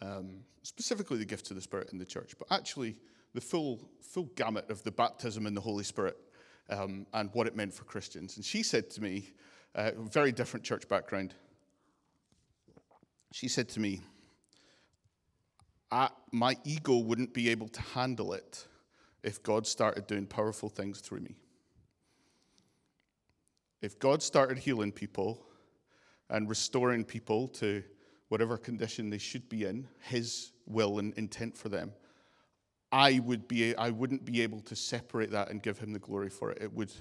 Um, 0.00 0.44
specifically, 0.62 1.18
the 1.18 1.26
gift 1.26 1.50
of 1.50 1.56
the 1.56 1.62
Spirit 1.62 1.90
in 1.92 1.98
the 1.98 2.06
church, 2.06 2.34
but 2.38 2.48
actually, 2.50 2.96
the 3.34 3.40
full, 3.40 3.80
full 4.00 4.30
gamut 4.34 4.70
of 4.70 4.82
the 4.82 4.90
baptism 4.90 5.46
in 5.46 5.54
the 5.54 5.60
Holy 5.60 5.84
Spirit 5.84 6.16
um, 6.70 7.06
and 7.12 7.28
what 7.34 7.46
it 7.46 7.54
meant 7.54 7.74
for 7.74 7.84
Christians. 7.84 8.36
And 8.36 8.44
she 8.44 8.62
said 8.62 8.90
to 8.92 9.02
me, 9.02 9.28
uh, 9.74 9.90
very 9.98 10.32
different 10.32 10.64
church 10.64 10.88
background, 10.88 11.34
she 13.30 13.48
said 13.48 13.68
to 13.70 13.80
me, 13.80 14.00
My 16.32 16.56
ego 16.64 16.96
wouldn't 16.96 17.34
be 17.34 17.50
able 17.50 17.68
to 17.68 17.82
handle 17.82 18.32
it 18.32 18.66
if 19.22 19.42
God 19.42 19.66
started 19.66 20.06
doing 20.06 20.26
powerful 20.26 20.68
things 20.68 21.00
through 21.00 21.20
me. 21.20 21.36
If 23.80 23.98
God 23.98 24.22
started 24.22 24.58
healing 24.58 24.92
people 24.92 25.44
and 26.30 26.48
restoring 26.48 27.04
people 27.04 27.48
to 27.48 27.82
whatever 28.28 28.56
condition 28.56 29.10
they 29.10 29.18
should 29.18 29.48
be 29.48 29.64
in, 29.64 29.88
His 30.00 30.52
will 30.66 30.98
and 30.98 31.12
intent 31.14 31.56
for 31.56 31.68
them, 31.68 31.92
I 32.90 33.20
would 33.20 33.48
be 33.48 33.74
I 33.76 33.90
wouldn't 33.90 34.24
be 34.24 34.42
able 34.42 34.60
to 34.60 34.76
separate 34.76 35.30
that 35.32 35.50
and 35.50 35.62
give 35.62 35.78
Him 35.78 35.92
the 35.92 35.98
glory 35.98 36.30
for 36.30 36.52
it. 36.52 36.58
It 36.62 36.72
would 36.72 36.92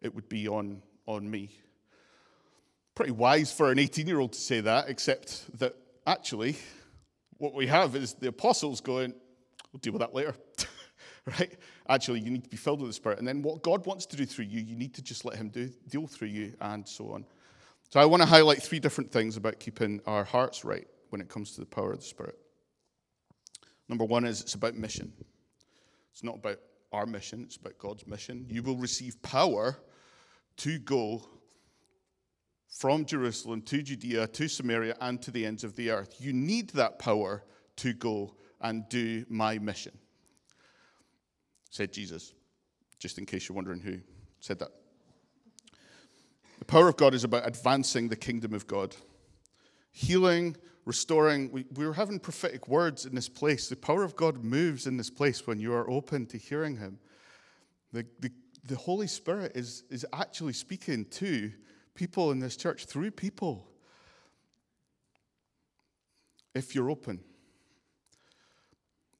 it 0.00 0.14
would 0.14 0.28
be 0.28 0.48
on 0.48 0.82
on 1.06 1.28
me. 1.30 1.50
Pretty 2.94 3.12
wise 3.12 3.52
for 3.52 3.72
an 3.72 3.78
18 3.78 4.06
year 4.06 4.20
old 4.20 4.32
to 4.32 4.40
say 4.40 4.60
that, 4.60 4.88
except 4.88 5.58
that 5.58 5.74
actually 6.06 6.56
what 7.38 7.54
we 7.54 7.66
have 7.66 7.96
is 7.96 8.14
the 8.14 8.28
apostles 8.28 8.82
going, 8.82 9.14
we'll 9.72 9.80
deal 9.80 9.94
with 9.94 10.00
that 10.00 10.14
later. 10.14 10.34
right? 11.38 11.58
Actually, 11.88 12.20
you 12.20 12.30
need 12.30 12.44
to 12.44 12.50
be 12.50 12.56
filled 12.56 12.80
with 12.80 12.90
the 12.90 12.94
Spirit. 12.94 13.18
And 13.18 13.28
then 13.28 13.42
what 13.42 13.62
God 13.62 13.86
wants 13.86 14.06
to 14.06 14.16
do 14.16 14.26
through 14.26 14.46
you, 14.46 14.60
you 14.60 14.76
need 14.76 14.94
to 14.94 15.02
just 15.02 15.24
let 15.24 15.36
Him 15.36 15.48
do, 15.48 15.70
deal 15.88 16.06
through 16.06 16.28
you, 16.28 16.54
and 16.60 16.86
so 16.88 17.12
on. 17.12 17.24
So 17.90 18.00
I 18.00 18.04
want 18.04 18.22
to 18.22 18.28
highlight 18.28 18.62
three 18.62 18.78
different 18.78 19.10
things 19.10 19.36
about 19.36 19.58
keeping 19.58 20.00
our 20.06 20.24
hearts 20.24 20.64
right 20.64 20.86
when 21.10 21.20
it 21.20 21.28
comes 21.28 21.52
to 21.52 21.60
the 21.60 21.66
power 21.66 21.92
of 21.92 21.98
the 21.98 22.04
Spirit. 22.04 22.38
Number 23.88 24.04
one 24.04 24.24
is 24.24 24.40
it's 24.40 24.54
about 24.54 24.74
mission. 24.74 25.12
It's 26.12 26.22
not 26.22 26.36
about 26.36 26.58
our 26.92 27.06
mission, 27.06 27.42
it's 27.44 27.56
about 27.56 27.78
God's 27.78 28.06
mission. 28.06 28.46
You 28.48 28.62
will 28.62 28.76
receive 28.76 29.20
power 29.22 29.76
to 30.58 30.78
go 30.78 31.22
from 32.68 33.04
Jerusalem 33.04 33.62
to 33.62 33.82
Judea 33.82 34.28
to 34.28 34.48
Samaria 34.48 34.96
and 35.00 35.20
to 35.22 35.30
the 35.30 35.44
ends 35.44 35.64
of 35.64 35.74
the 35.74 35.90
earth. 35.90 36.16
You 36.18 36.32
need 36.32 36.70
that 36.70 36.98
power 36.98 37.44
to 37.76 37.92
go 37.92 38.36
and 38.60 38.88
do 38.88 39.24
my 39.28 39.58
mission 39.58 39.98
said 41.70 41.92
Jesus, 41.92 42.34
just 42.98 43.18
in 43.18 43.24
case 43.24 43.48
you're 43.48 43.56
wondering 43.56 43.80
who 43.80 43.98
said 44.40 44.58
that. 44.58 44.70
The 46.58 46.64
power 46.66 46.88
of 46.88 46.96
God 46.96 47.14
is 47.14 47.24
about 47.24 47.46
advancing 47.46 48.08
the 48.08 48.16
kingdom 48.16 48.52
of 48.52 48.66
God, 48.66 48.94
healing, 49.92 50.56
restoring. 50.84 51.50
We, 51.50 51.64
we 51.74 51.86
were 51.86 51.94
having 51.94 52.18
prophetic 52.18 52.68
words 52.68 53.06
in 53.06 53.14
this 53.14 53.28
place. 53.28 53.68
The 53.68 53.76
power 53.76 54.02
of 54.02 54.14
God 54.16 54.44
moves 54.44 54.86
in 54.86 54.96
this 54.96 55.10
place 55.10 55.46
when 55.46 55.58
you 55.58 55.72
are 55.72 55.88
open 55.90 56.26
to 56.26 56.38
hearing 56.38 56.76
Him. 56.76 56.98
The, 57.92 58.04
the, 58.18 58.30
the 58.64 58.76
Holy 58.76 59.06
Spirit 59.06 59.52
is, 59.54 59.84
is 59.90 60.04
actually 60.12 60.52
speaking 60.52 61.06
to 61.06 61.50
people 61.94 62.30
in 62.30 62.40
this 62.40 62.56
church 62.56 62.86
through 62.86 63.12
people. 63.12 63.66
If 66.54 66.74
you're 66.74 66.90
open, 66.90 67.20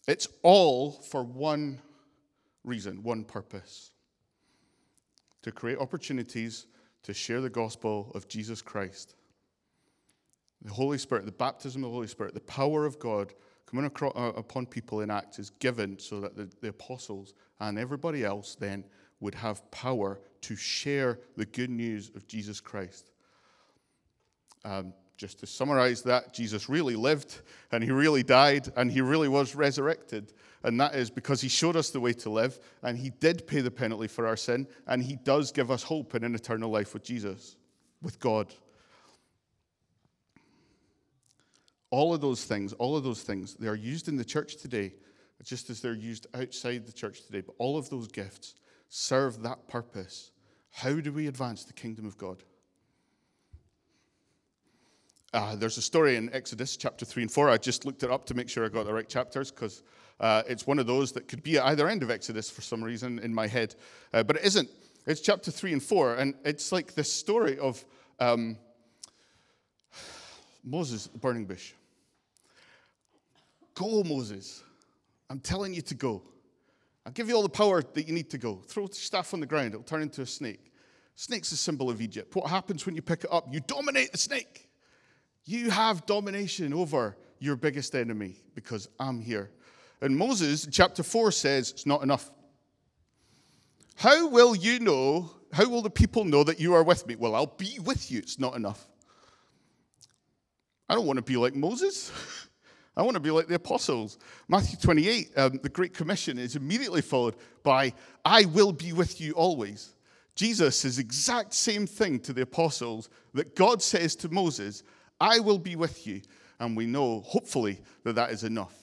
it's 0.08 0.26
all 0.42 0.92
for 0.92 1.22
one 1.22 1.80
reason, 2.64 3.02
one 3.02 3.24
purpose 3.24 3.92
to 5.42 5.50
create 5.50 5.78
opportunities 5.78 6.66
to 7.02 7.14
share 7.14 7.40
the 7.40 7.50
gospel 7.50 8.12
of 8.14 8.28
Jesus 8.28 8.60
Christ. 8.60 9.14
The 10.62 10.72
Holy 10.72 10.98
Spirit, 10.98 11.24
the 11.24 11.32
baptism 11.32 11.82
of 11.82 11.90
the 11.90 11.94
Holy 11.94 12.06
Spirit, 12.06 12.34
the 12.34 12.40
power 12.40 12.84
of 12.84 12.98
God 12.98 13.32
coming 13.66 13.86
across, 13.86 14.12
uh, 14.14 14.32
upon 14.36 14.66
people 14.66 15.00
in 15.00 15.10
Acts 15.10 15.38
is 15.38 15.50
given 15.50 15.98
so 15.98 16.20
that 16.20 16.36
the, 16.36 16.50
the 16.60 16.68
apostles 16.68 17.32
and 17.60 17.78
everybody 17.78 18.24
else 18.24 18.56
then 18.56 18.84
would 19.20 19.34
have 19.34 19.68
power 19.70 20.20
to 20.42 20.56
share 20.56 21.20
the 21.36 21.46
good 21.46 21.70
news 21.70 22.10
of 22.14 22.26
Jesus 22.26 22.60
Christ. 22.60 23.10
Um, 24.64 24.92
just 25.16 25.38
to 25.40 25.46
summarize 25.46 26.02
that, 26.02 26.32
Jesus 26.32 26.68
really 26.68 26.96
lived 26.96 27.42
and 27.72 27.84
he 27.84 27.90
really 27.90 28.22
died 28.22 28.68
and 28.76 28.90
he 28.90 29.00
really 29.00 29.28
was 29.28 29.54
resurrected. 29.54 30.32
And 30.62 30.78
that 30.80 30.94
is 30.94 31.10
because 31.10 31.40
he 31.40 31.48
showed 31.48 31.76
us 31.76 31.90
the 31.90 32.00
way 32.00 32.12
to 32.14 32.30
live 32.30 32.58
and 32.82 32.98
he 32.98 33.10
did 33.10 33.46
pay 33.46 33.60
the 33.60 33.70
penalty 33.70 34.08
for 34.08 34.26
our 34.26 34.36
sin 34.36 34.66
and 34.86 35.02
he 35.02 35.16
does 35.16 35.52
give 35.52 35.70
us 35.70 35.82
hope 35.82 36.14
in 36.14 36.22
an 36.22 36.34
eternal 36.34 36.70
life 36.70 36.92
with 36.92 37.02
Jesus, 37.02 37.56
with 38.02 38.20
God. 38.20 38.52
All 41.90 42.14
of 42.14 42.20
those 42.20 42.44
things, 42.44 42.72
all 42.74 42.96
of 42.96 43.04
those 43.04 43.22
things, 43.22 43.54
they 43.54 43.68
are 43.68 43.74
used 43.74 44.08
in 44.08 44.16
the 44.16 44.24
church 44.24 44.56
today, 44.56 44.94
just 45.42 45.70
as 45.70 45.80
they're 45.80 45.94
used 45.94 46.26
outside 46.34 46.86
the 46.86 46.92
church 46.92 47.24
today. 47.24 47.40
But 47.40 47.54
all 47.58 47.78
of 47.78 47.88
those 47.88 48.06
gifts 48.06 48.54
serve 48.88 49.42
that 49.42 49.66
purpose. 49.66 50.30
How 50.72 51.00
do 51.00 51.12
we 51.12 51.26
advance 51.26 51.64
the 51.64 51.72
kingdom 51.72 52.06
of 52.06 52.18
God? 52.18 52.44
Uh, 55.32 55.54
there's 55.54 55.78
a 55.78 55.82
story 55.82 56.16
in 56.16 56.32
Exodus 56.34 56.76
chapter 56.76 57.04
3 57.04 57.22
and 57.22 57.30
4. 57.30 57.50
I 57.50 57.56
just 57.56 57.86
looked 57.86 58.02
it 58.02 58.10
up 58.10 58.24
to 58.26 58.34
make 58.34 58.48
sure 58.48 58.64
I 58.64 58.68
got 58.68 58.86
the 58.86 58.92
right 58.92 59.08
chapters 59.08 59.52
because 59.52 59.84
uh, 60.18 60.42
it's 60.48 60.66
one 60.66 60.80
of 60.80 60.88
those 60.88 61.12
that 61.12 61.28
could 61.28 61.42
be 61.44 61.56
at 61.56 61.66
either 61.66 61.88
end 61.88 62.02
of 62.02 62.10
Exodus 62.10 62.50
for 62.50 62.62
some 62.62 62.82
reason 62.82 63.20
in 63.20 63.32
my 63.32 63.46
head. 63.46 63.76
Uh, 64.12 64.24
but 64.24 64.36
it 64.36 64.44
isn't. 64.44 64.68
It's 65.06 65.20
chapter 65.20 65.52
3 65.52 65.74
and 65.74 65.82
4. 65.82 66.16
And 66.16 66.34
it's 66.44 66.72
like 66.72 66.94
this 66.94 67.12
story 67.12 67.58
of 67.60 67.84
um, 68.18 68.56
Moses, 70.64 71.06
the 71.06 71.18
burning 71.18 71.44
bush. 71.44 71.74
Go, 73.74 74.02
Moses. 74.02 74.64
I'm 75.30 75.38
telling 75.38 75.72
you 75.72 75.82
to 75.82 75.94
go. 75.94 76.22
I'll 77.06 77.12
give 77.12 77.28
you 77.28 77.36
all 77.36 77.42
the 77.42 77.48
power 77.48 77.82
that 77.82 78.08
you 78.08 78.12
need 78.12 78.30
to 78.30 78.38
go. 78.38 78.56
Throw 78.66 78.88
the 78.88 78.94
staff 78.94 79.32
on 79.32 79.38
the 79.38 79.46
ground, 79.46 79.74
it'll 79.74 79.84
turn 79.84 80.02
into 80.02 80.22
a 80.22 80.26
snake. 80.26 80.72
Snake's 81.14 81.52
a 81.52 81.56
symbol 81.56 81.88
of 81.88 82.00
Egypt. 82.00 82.34
What 82.34 82.50
happens 82.50 82.84
when 82.84 82.96
you 82.96 83.02
pick 83.02 83.24
it 83.24 83.30
up? 83.32 83.46
You 83.52 83.60
dominate 83.60 84.10
the 84.10 84.18
snake. 84.18 84.69
You 85.50 85.68
have 85.70 86.06
domination 86.06 86.72
over 86.72 87.16
your 87.40 87.56
biggest 87.56 87.96
enemy 87.96 88.36
because 88.54 88.88
I'm 89.00 89.20
here. 89.20 89.50
And 90.00 90.16
Moses, 90.16 90.68
chapter 90.70 91.02
4, 91.02 91.32
says 91.32 91.72
it's 91.72 91.86
not 91.86 92.04
enough. 92.04 92.30
How 93.96 94.28
will 94.28 94.54
you 94.54 94.78
know? 94.78 95.28
How 95.52 95.68
will 95.68 95.82
the 95.82 95.90
people 95.90 96.24
know 96.24 96.44
that 96.44 96.60
you 96.60 96.72
are 96.74 96.84
with 96.84 97.04
me? 97.08 97.16
Well, 97.16 97.34
I'll 97.34 97.46
be 97.46 97.80
with 97.80 98.12
you. 98.12 98.20
It's 98.20 98.38
not 98.38 98.54
enough. 98.54 98.86
I 100.88 100.94
don't 100.94 101.04
want 101.04 101.16
to 101.16 101.24
be 101.24 101.36
like 101.36 101.56
Moses. 101.56 102.12
I 102.96 103.02
want 103.02 103.14
to 103.14 103.20
be 103.20 103.32
like 103.32 103.48
the 103.48 103.56
apostles. 103.56 104.18
Matthew 104.46 104.78
28, 104.78 105.30
um, 105.36 105.58
the 105.64 105.68
Great 105.68 105.94
Commission, 105.94 106.38
is 106.38 106.54
immediately 106.54 107.02
followed 107.02 107.34
by, 107.64 107.92
I 108.24 108.44
will 108.44 108.70
be 108.70 108.92
with 108.92 109.20
you 109.20 109.32
always. 109.32 109.96
Jesus 110.36 110.76
says 110.76 111.00
exact 111.00 111.54
same 111.54 111.88
thing 111.88 112.20
to 112.20 112.32
the 112.32 112.42
apostles 112.42 113.10
that 113.34 113.56
God 113.56 113.82
says 113.82 114.14
to 114.14 114.28
Moses, 114.28 114.84
I 115.20 115.40
will 115.40 115.58
be 115.58 115.76
with 115.76 116.06
you. 116.06 116.22
And 116.58 116.76
we 116.76 116.86
know, 116.86 117.20
hopefully, 117.20 117.80
that 118.04 118.14
that 118.14 118.30
is 118.30 118.44
enough. 118.44 118.74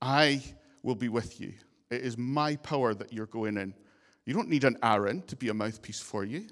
I 0.00 0.42
will 0.82 0.94
be 0.94 1.08
with 1.08 1.40
you. 1.40 1.52
It 1.90 2.02
is 2.02 2.16
my 2.16 2.56
power 2.56 2.94
that 2.94 3.12
you're 3.12 3.26
going 3.26 3.56
in. 3.56 3.74
You 4.24 4.34
don't 4.34 4.48
need 4.48 4.64
an 4.64 4.78
Aaron 4.82 5.22
to 5.22 5.36
be 5.36 5.48
a 5.48 5.54
mouthpiece 5.54 6.00
for 6.00 6.24
you. 6.24 6.46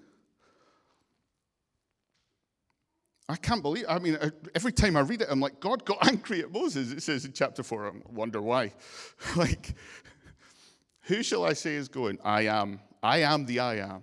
I 3.28 3.36
can't 3.36 3.62
believe. 3.62 3.84
I 3.88 4.00
mean, 4.00 4.18
every 4.56 4.72
time 4.72 4.96
I 4.96 5.00
read 5.00 5.22
it, 5.22 5.28
I'm 5.30 5.40
like, 5.40 5.60
God 5.60 5.84
got 5.84 6.04
angry 6.06 6.40
at 6.40 6.50
Moses. 6.50 6.90
It 6.90 7.02
says 7.02 7.24
in 7.24 7.32
chapter 7.32 7.62
four. 7.62 7.86
I 7.86 7.92
wonder 8.10 8.42
why. 8.42 8.72
like, 9.36 9.74
who 11.02 11.22
shall 11.22 11.44
I 11.44 11.52
say 11.52 11.74
is 11.74 11.88
going? 11.88 12.18
I 12.24 12.42
am. 12.42 12.80
I 13.02 13.18
am 13.18 13.46
the 13.46 13.60
I 13.60 13.76
am. 13.76 14.02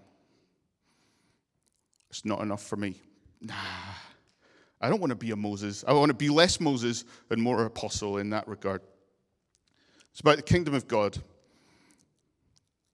It's 2.10 2.24
not 2.24 2.42
enough 2.42 2.64
for 2.64 2.78
me. 2.78 2.96
Nah. 3.42 3.54
I 4.80 4.90
don't 4.90 5.00
want 5.00 5.12
to 5.12 5.16
be 5.16 5.32
a 5.32 5.36
Moses. 5.36 5.84
I 5.88 5.94
want 5.94 6.10
to 6.10 6.16
be 6.16 6.30
less 6.30 6.60
Moses 6.60 7.04
and 7.30 7.42
more 7.42 7.66
apostle 7.66 8.18
in 8.18 8.30
that 8.32 8.48
regard. 8.48 8.82
It's 10.12 10.22
about 10.22 10.38
the 10.38 10.44
kingdom 10.44 10.74
of 10.74 10.88
God. 10.88 11.18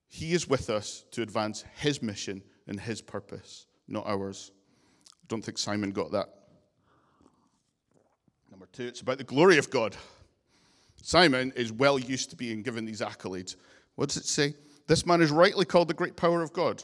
He 0.08 0.34
is 0.34 0.48
with 0.48 0.70
us 0.70 1.06
to 1.12 1.22
advance 1.22 1.64
his 1.76 2.02
mission 2.02 2.44
and 2.68 2.80
his 2.80 3.02
purpose, 3.02 3.66
not 3.88 4.06
ours. 4.08 4.52
I 5.10 5.26
don't 5.28 5.44
think 5.44 5.58
Simon 5.58 5.92
got 5.92 6.12
that. 6.12 6.30
Number 8.52 8.68
two, 8.72 8.84
it's 8.84 9.02
about 9.02 9.18
the 9.18 9.24
glory 9.24 9.58
of 9.58 9.70
God. 9.70 9.96
Simon 11.02 11.52
is 11.56 11.72
well 11.72 11.98
used 11.98 12.30
to 12.30 12.36
being 12.36 12.62
given 12.62 12.86
these 12.86 13.02
accolades. 13.02 13.56
What 13.96 14.10
does 14.10 14.18
it 14.18 14.26
say? 14.26 14.54
This 14.88 15.06
man 15.06 15.22
is 15.22 15.32
rightly 15.32 15.66
called 15.66 15.88
the 15.88 15.94
great 15.94 16.16
power 16.16 16.42
of 16.42 16.54
God. 16.54 16.84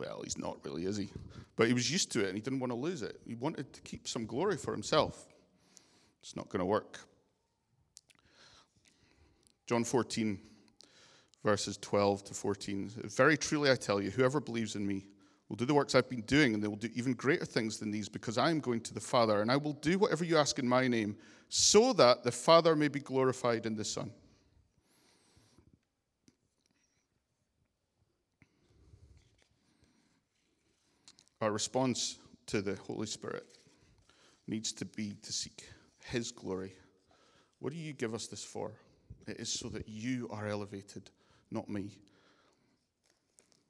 Well, 0.00 0.22
he's 0.24 0.38
not 0.38 0.56
really, 0.64 0.86
is 0.86 0.96
he? 0.96 1.10
But 1.56 1.68
he 1.68 1.74
was 1.74 1.90
used 1.90 2.10
to 2.12 2.20
it 2.20 2.28
and 2.28 2.34
he 2.34 2.40
didn't 2.40 2.58
want 2.58 2.72
to 2.72 2.76
lose 2.76 3.02
it. 3.02 3.20
He 3.26 3.34
wanted 3.34 3.70
to 3.74 3.82
keep 3.82 4.08
some 4.08 4.24
glory 4.24 4.56
for 4.56 4.72
himself. 4.72 5.26
It's 6.22 6.34
not 6.34 6.48
going 6.48 6.60
to 6.60 6.64
work. 6.64 6.98
John 9.66 9.84
14, 9.84 10.38
verses 11.44 11.76
12 11.76 12.24
to 12.24 12.34
14. 12.34 12.90
Very 13.04 13.36
truly 13.36 13.70
I 13.70 13.74
tell 13.74 14.00
you, 14.00 14.10
whoever 14.10 14.40
believes 14.40 14.74
in 14.74 14.86
me 14.86 15.04
will 15.50 15.56
do 15.56 15.66
the 15.66 15.74
works 15.74 15.94
I've 15.94 16.08
been 16.08 16.22
doing, 16.22 16.54
and 16.54 16.62
they 16.62 16.68
will 16.68 16.76
do 16.76 16.88
even 16.94 17.12
greater 17.12 17.44
things 17.44 17.78
than 17.78 17.90
these, 17.90 18.08
because 18.08 18.38
I 18.38 18.50
am 18.50 18.60
going 18.60 18.80
to 18.82 18.94
the 18.94 19.00
Father, 19.00 19.42
and 19.42 19.50
I 19.50 19.56
will 19.56 19.74
do 19.74 19.98
whatever 19.98 20.24
you 20.24 20.38
ask 20.38 20.58
in 20.58 20.68
my 20.68 20.88
name, 20.88 21.16
so 21.48 21.92
that 21.94 22.24
the 22.24 22.32
Father 22.32 22.74
may 22.74 22.88
be 22.88 23.00
glorified 23.00 23.66
in 23.66 23.76
the 23.76 23.84
Son. 23.84 24.10
Our 31.40 31.52
response 31.52 32.18
to 32.46 32.60
the 32.60 32.76
Holy 32.76 33.06
Spirit 33.06 33.46
needs 34.46 34.72
to 34.72 34.84
be 34.84 35.14
to 35.22 35.32
seek 35.32 35.68
His 36.04 36.32
glory. 36.32 36.74
What 37.60 37.72
do 37.72 37.78
you 37.78 37.94
give 37.94 38.12
us 38.12 38.26
this 38.26 38.44
for? 38.44 38.72
It 39.26 39.38
is 39.38 39.48
so 39.50 39.68
that 39.68 39.88
you 39.88 40.28
are 40.30 40.48
elevated, 40.48 41.10
not 41.50 41.68
me. 41.68 41.96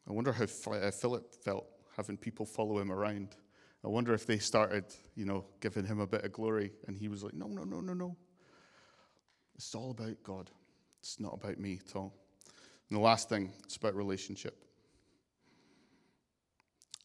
I 0.08 0.12
wonder 0.12 0.32
how 0.32 0.44
uh, 0.44 0.90
Philip 0.90 1.32
felt 1.44 1.66
having 1.96 2.16
people 2.16 2.44
follow 2.44 2.78
him 2.78 2.90
around. 2.90 3.36
I 3.84 3.88
wonder 3.88 4.14
if 4.14 4.26
they 4.26 4.38
started, 4.38 4.84
you 5.14 5.24
know, 5.24 5.44
giving 5.60 5.84
him 5.84 6.00
a 6.00 6.06
bit 6.06 6.24
of 6.24 6.32
glory, 6.32 6.72
and 6.88 6.98
he 6.98 7.08
was 7.08 7.22
like, 7.22 7.34
no, 7.34 7.46
no, 7.46 7.62
no, 7.62 7.80
no, 7.80 7.94
no. 7.94 8.16
It's 9.54 9.74
all 9.74 9.92
about 9.92 10.22
God. 10.24 10.50
It's 11.00 11.20
not 11.20 11.34
about 11.34 11.58
me 11.58 11.78
at 11.86 11.94
all. 11.94 12.12
And 12.88 12.98
the 12.98 13.02
last 13.02 13.28
thing, 13.28 13.52
it's 13.64 13.76
about 13.76 13.94
relationship. 13.94 14.64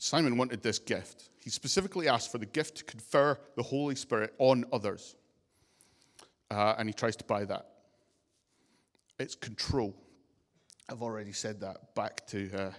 Simon 0.05 0.37
wanted 0.37 0.61
this 0.61 0.77
gift. 0.77 1.31
He 1.43 1.49
specifically 1.49 2.07
asked 2.07 2.31
for 2.31 2.37
the 2.37 2.45
gift 2.45 2.77
to 2.77 2.83
confer 2.83 3.39
the 3.55 3.63
Holy 3.63 3.95
Spirit 3.95 4.35
on 4.37 4.63
others. 4.71 5.15
Uh, 6.51 6.75
and 6.77 6.87
he 6.87 6.93
tries 6.93 7.15
to 7.15 7.23
buy 7.23 7.43
that. 7.43 7.65
It's 9.17 9.33
control. 9.33 9.95
I've 10.87 11.01
already 11.01 11.31
said 11.31 11.59
that 11.61 11.95
back 11.95 12.27
to, 12.27 12.55
uh, 12.55 12.71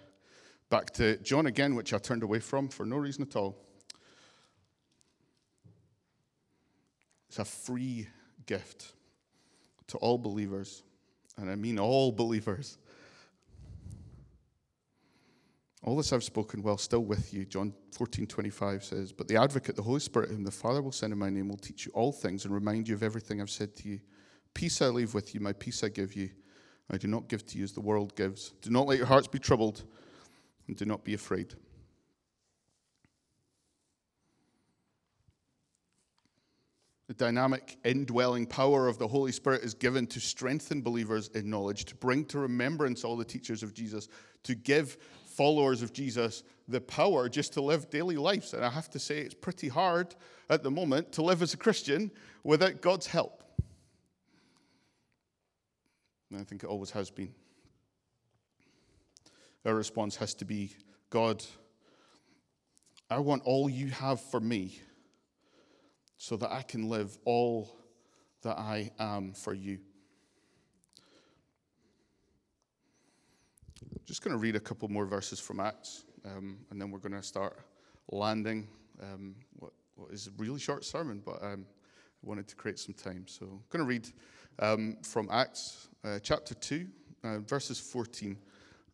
back 0.71 0.93
to 0.93 1.17
John 1.17 1.47
again, 1.47 1.75
which 1.75 1.93
I 1.93 1.99
turned 1.99 2.23
away 2.23 2.39
from 2.39 2.69
for 2.69 2.87
no 2.87 2.97
reason 2.97 3.25
at 3.25 3.35
all. 3.35 3.57
It's 7.29 7.41
a 7.41 7.45
free 7.45 8.07
gift 8.47 8.93
to 9.89 9.99
all 9.99 10.17
believers, 10.17 10.85
and 11.37 11.51
I 11.51 11.57
mean 11.57 11.81
all 11.81 12.13
believers. 12.13 12.79
All 15.87 15.95
this 15.95 16.13
I've 16.13 16.25
spoken 16.25 16.63
while 16.63 16.79
still 16.79 17.05
with 17.05 17.33
you, 17.33 17.45
John 17.45 17.73
14, 17.93 18.27
25 18.27 18.83
says, 18.83 19.13
But 19.13 19.29
the 19.29 19.37
advocate, 19.37 19.77
the 19.77 19.83
Holy 19.83 20.01
Spirit, 20.01 20.31
whom 20.31 20.43
the 20.43 20.51
Father 20.51 20.83
will 20.83 20.91
send 20.91 21.13
in 21.13 21.19
my 21.19 21.31
name, 21.31 21.49
will 21.49 21.57
teach 21.57 21.87
you 21.87 21.93
all 21.95 22.11
things 22.11 22.45
and 22.45 22.53
remind 22.53 22.89
you 22.89 22.97
of 22.97 23.05
everything 23.05 23.41
I've 23.41 23.51
said 23.51 23.77
to 23.77 23.89
you. 23.89 24.01
Peace 24.53 24.83
I 24.83 24.89
leave 24.89 25.15
with 25.15 25.33
you, 25.33 25.41
my 25.41 25.53
peace 25.53 25.85
I 25.85 25.89
give 25.89 26.17
you. 26.17 26.31
I 26.91 26.97
do 26.97 27.07
not 27.07 27.29
give 27.29 27.47
to 27.47 27.59
you 27.59 27.63
as 27.63 27.73
the 27.73 27.81
world 27.81 28.17
gives. 28.17 28.51
Do 28.63 28.71
not 28.71 28.89
let 28.89 28.99
your 28.99 29.07
hearts 29.07 29.29
be 29.29 29.39
troubled, 29.39 29.85
and 30.67 30.77
do 30.77 30.85
not 30.87 31.05
be 31.05 31.15
afraid. 31.15 31.55
The 37.07 37.15
dynamic 37.15 37.79
indwelling 37.85 38.47
power 38.47 38.89
of 38.89 38.99
the 38.99 39.07
Holy 39.07 39.31
Spirit 39.31 39.63
is 39.63 39.75
given 39.75 40.09
to 40.09 40.19
strengthen 40.19 40.83
believers 40.83 41.29
in 41.29 41.49
knowledge, 41.49 41.85
to 41.85 41.95
bring 41.95 42.25
to 42.27 42.41
remembrance 42.41 43.05
all 43.05 43.17
the 43.17 43.25
teachers 43.25 43.63
of 43.63 43.73
Jesus, 43.73 44.09
to 44.43 44.57
give 44.57 44.99
followers 45.37 45.83
of 45.83 45.93
Jesus 45.93 46.43
the 46.69 46.81
power 46.81 47.29
just 47.29 47.53
to 47.53 47.61
live 47.61 47.91
daily 47.91 48.17
lives. 48.17 48.53
And 48.53 48.65
I 48.65 48.71
have 48.71 48.91
to 48.91 48.99
say, 48.99 49.19
it's 49.19 49.35
pretty 49.35 49.69
hard 49.69 50.15
at 50.51 50.63
the 50.63 50.71
moment 50.71 51.13
to 51.13 51.23
live 51.23 51.43
as 51.43 51.55
a 51.55 51.57
Christian 51.57 52.11
without 52.43 52.81
God's 52.81 53.07
help. 53.07 53.43
And 56.31 56.41
I 56.41 56.45
think 56.45 56.65
it 56.65 56.67
always 56.67 56.91
has 56.91 57.11
been. 57.11 57.33
Our 59.65 59.75
response 59.75 60.17
has 60.17 60.35
to 60.35 60.45
be 60.45 60.73
God, 61.11 61.45
I 63.09 63.19
want 63.19 63.43
all 63.45 63.71
you 63.71 63.89
have 63.89 64.21
for 64.21 64.41
me 64.41 64.81
so 66.17 66.37
that 66.37 66.51
I 66.51 66.63
can 66.63 66.89
live 66.89 67.17
all 67.25 67.77
that 68.43 68.59
I 68.59 68.91
am 68.99 69.33
for 69.33 69.55
you. 69.55 69.79
Just 74.07 74.23
going 74.23 74.33
to 74.33 74.39
read 74.39 74.55
a 74.55 74.61
couple 74.61 74.89
more 74.89 75.05
verses 75.05 75.41
from 75.41 75.59
Acts, 75.59 76.05
um, 76.25 76.59
and 76.71 76.81
then 76.81 76.93
we're 76.93 77.01
going 77.01 77.13
to 77.13 77.23
start 77.23 77.59
landing 78.13 78.69
um, 79.03 79.35
what, 79.59 79.73
what 79.97 80.13
is 80.13 80.29
a 80.29 80.31
really 80.39 80.61
short 80.61 80.85
sermon, 80.85 81.21
but 81.25 81.43
um, 81.43 81.67
I 82.25 82.27
wanted 82.27 82.47
to 82.49 82.55
create 82.55 82.79
some 82.79 82.95
time. 82.95 83.25
So 83.27 83.47
I'm 83.47 83.61
going 83.69 83.85
to 83.85 83.89
read 83.89 84.09
um, 84.61 84.97
from 85.03 85.29
Acts 85.33 85.89
uh, 86.05 86.21
chapter 86.23 86.55
2, 86.55 86.87
uh, 87.25 87.39
verses 87.41 87.81
14. 87.81 88.39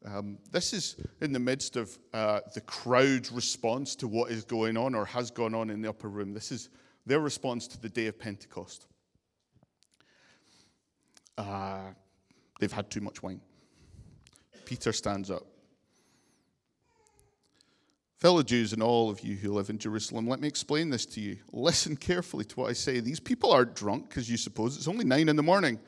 Um, 0.07 0.39
this 0.51 0.73
is 0.73 0.97
in 1.21 1.33
the 1.33 1.39
midst 1.39 1.77
of 1.77 1.97
uh, 2.15 2.41
the 2.55 2.63
crowd's 2.63 3.31
response 3.31 3.95
to 3.97 4.09
what 4.09 4.33
is 4.33 4.45
going 4.45 4.79
on 4.79 4.95
or 4.95 5.05
has 5.05 5.31
gone 5.31 5.55
on 5.55 5.69
in 5.69 5.83
the 5.83 5.91
upper 5.91 6.09
room. 6.09 6.33
This 6.33 6.51
is 6.51 6.71
their 7.05 7.21
response 7.21 7.69
to 7.69 7.81
the 7.81 7.91
day 7.91 8.07
of 8.07 8.19
Pentecost. 8.19 8.87
Uh, 11.37 11.91
they've 12.61 12.73
had 12.73 12.91
too 12.91 13.03
much 13.03 13.23
wine. 13.23 13.43
Peter 14.65 14.93
stands 14.93 15.31
up. 15.31 15.47
Fellow 18.19 18.43
Jews 18.45 18.73
and 18.73 18.83
all 18.83 19.11
of 19.11 19.21
you 19.21 19.35
who 19.35 19.53
live 19.53 19.69
in 19.69 19.79
Jerusalem, 19.79 20.29
let 20.29 20.39
me 20.39 20.47
explain 20.47 20.91
this 20.91 21.05
to 21.07 21.21
you. 21.21 21.39
Listen 21.53 21.97
carefully 21.97 22.45
to 22.45 22.61
what 22.61 22.71
I 22.71 22.73
say. 22.73 23.01
These 23.01 23.19
people 23.19 23.51
aren't 23.51 23.75
drunk, 23.75 24.15
as 24.17 24.31
you 24.31 24.37
suppose. 24.37 24.77
It's 24.77 24.87
only 24.87 25.05
nine 25.05 25.29
in 25.29 25.35
the 25.35 25.43
morning. 25.43 25.81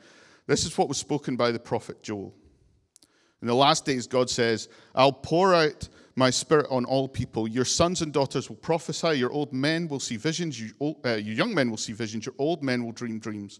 This 0.45 0.65
is 0.65 0.77
what 0.77 0.89
was 0.89 0.97
spoken 0.97 1.37
by 1.37 1.51
the 1.51 1.59
prophet 1.59 2.03
Joel. 2.03 2.35
In 3.41 3.47
the 3.47 3.55
last 3.55 3.85
days, 3.85 4.05
God 4.05 4.29
says, 4.29 4.67
I'll 4.93 5.13
pour 5.13 5.53
out 5.53 5.87
my 6.15 6.29
spirit 6.29 6.67
on 6.69 6.83
all 6.83 7.07
people. 7.07 7.47
Your 7.47 7.65
sons 7.65 8.01
and 8.01 8.11
daughters 8.11 8.49
will 8.49 8.57
prophesy. 8.57 9.13
Your 9.17 9.31
old 9.31 9.53
men 9.53 9.87
will 9.87 9.99
see 9.99 10.17
visions. 10.17 10.59
You, 10.59 10.73
uh, 10.81 11.11
your 11.11 11.35
young 11.35 11.53
men 11.53 11.69
will 11.69 11.77
see 11.77 11.93
visions. 11.93 12.25
Your 12.25 12.35
old 12.37 12.63
men 12.63 12.83
will 12.83 12.91
dream 12.91 13.19
dreams. 13.19 13.59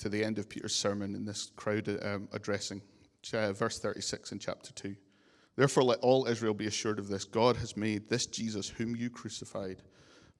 to 0.00 0.08
the 0.08 0.24
end 0.24 0.38
of 0.38 0.48
Peter's 0.48 0.74
sermon 0.74 1.14
in 1.14 1.24
this 1.24 1.52
crowd 1.56 1.88
um, 2.02 2.28
addressing, 2.32 2.82
uh, 3.34 3.52
verse 3.52 3.78
36 3.78 4.32
in 4.32 4.38
chapter 4.38 4.72
2. 4.72 4.96
Therefore, 5.56 5.82
let 5.82 5.98
all 6.00 6.26
Israel 6.26 6.54
be 6.54 6.66
assured 6.66 6.98
of 6.98 7.08
this 7.08 7.24
God 7.24 7.56
has 7.58 7.76
made 7.76 8.08
this 8.08 8.26
Jesus, 8.26 8.68
whom 8.68 8.96
you 8.96 9.10
crucified, 9.10 9.82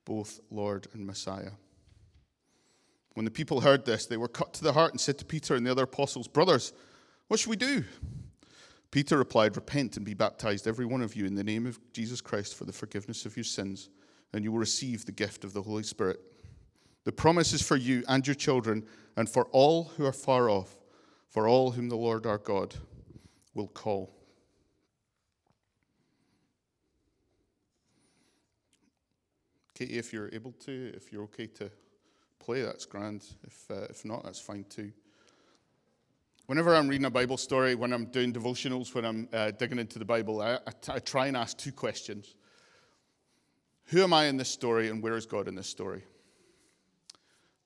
both 0.06 0.40
Lord 0.50 0.86
and 0.94 1.06
Messiah. 1.06 1.52
When 3.14 3.24
the 3.24 3.30
people 3.30 3.60
heard 3.60 3.84
this, 3.84 4.06
they 4.06 4.16
were 4.16 4.28
cut 4.28 4.54
to 4.54 4.64
the 4.64 4.72
heart 4.72 4.92
and 4.92 5.00
said 5.00 5.18
to 5.18 5.24
Peter 5.24 5.54
and 5.54 5.66
the 5.66 5.70
other 5.70 5.82
apostles, 5.82 6.26
Brothers, 6.26 6.72
what 7.28 7.38
should 7.38 7.50
we 7.50 7.56
do? 7.56 7.84
Peter 8.90 9.18
replied, 9.18 9.56
Repent 9.56 9.96
and 9.96 10.06
be 10.06 10.14
baptized, 10.14 10.66
every 10.66 10.86
one 10.86 11.02
of 11.02 11.14
you, 11.14 11.26
in 11.26 11.34
the 11.34 11.44
name 11.44 11.66
of 11.66 11.78
Jesus 11.92 12.22
Christ 12.22 12.54
for 12.54 12.64
the 12.64 12.72
forgiveness 12.72 13.26
of 13.26 13.36
your 13.36 13.44
sins, 13.44 13.90
and 14.32 14.42
you 14.42 14.52
will 14.52 14.58
receive 14.58 15.04
the 15.04 15.12
gift 15.12 15.44
of 15.44 15.52
the 15.52 15.62
Holy 15.62 15.82
Spirit. 15.82 16.20
The 17.04 17.12
promise 17.12 17.52
is 17.52 17.62
for 17.62 17.76
you 17.76 18.04
and 18.08 18.26
your 18.26 18.34
children, 18.34 18.84
and 19.16 19.28
for 19.28 19.46
all 19.46 19.84
who 19.96 20.04
are 20.04 20.12
far 20.12 20.50
off, 20.50 20.76
for 21.28 21.48
all 21.48 21.70
whom 21.70 21.88
the 21.88 21.96
Lord 21.96 22.26
our 22.26 22.38
God 22.38 22.74
will 23.54 23.68
call. 23.68 24.14
Katie, 29.74 29.96
if 29.98 30.12
you're 30.12 30.28
able 30.32 30.52
to, 30.52 30.92
if 30.94 31.10
you're 31.10 31.22
okay 31.22 31.46
to 31.46 31.70
play, 32.38 32.60
that's 32.60 32.84
grand. 32.84 33.24
If, 33.46 33.70
uh, 33.70 33.86
if 33.88 34.04
not, 34.04 34.24
that's 34.24 34.40
fine 34.40 34.64
too. 34.68 34.92
Whenever 36.46 36.74
I'm 36.74 36.88
reading 36.88 37.06
a 37.06 37.10
Bible 37.10 37.36
story, 37.36 37.74
when 37.74 37.92
I'm 37.92 38.06
doing 38.06 38.32
devotionals, 38.32 38.94
when 38.94 39.04
I'm 39.04 39.28
uh, 39.32 39.52
digging 39.52 39.78
into 39.78 39.98
the 39.98 40.04
Bible, 40.04 40.42
I, 40.42 40.54
I, 40.54 40.70
t- 40.82 40.92
I 40.92 40.98
try 40.98 41.28
and 41.28 41.36
ask 41.36 41.56
two 41.56 41.72
questions 41.72 42.34
Who 43.86 44.02
am 44.02 44.12
I 44.12 44.26
in 44.26 44.36
this 44.36 44.50
story, 44.50 44.90
and 44.90 45.02
where 45.02 45.16
is 45.16 45.24
God 45.24 45.48
in 45.48 45.54
this 45.54 45.68
story? 45.68 46.02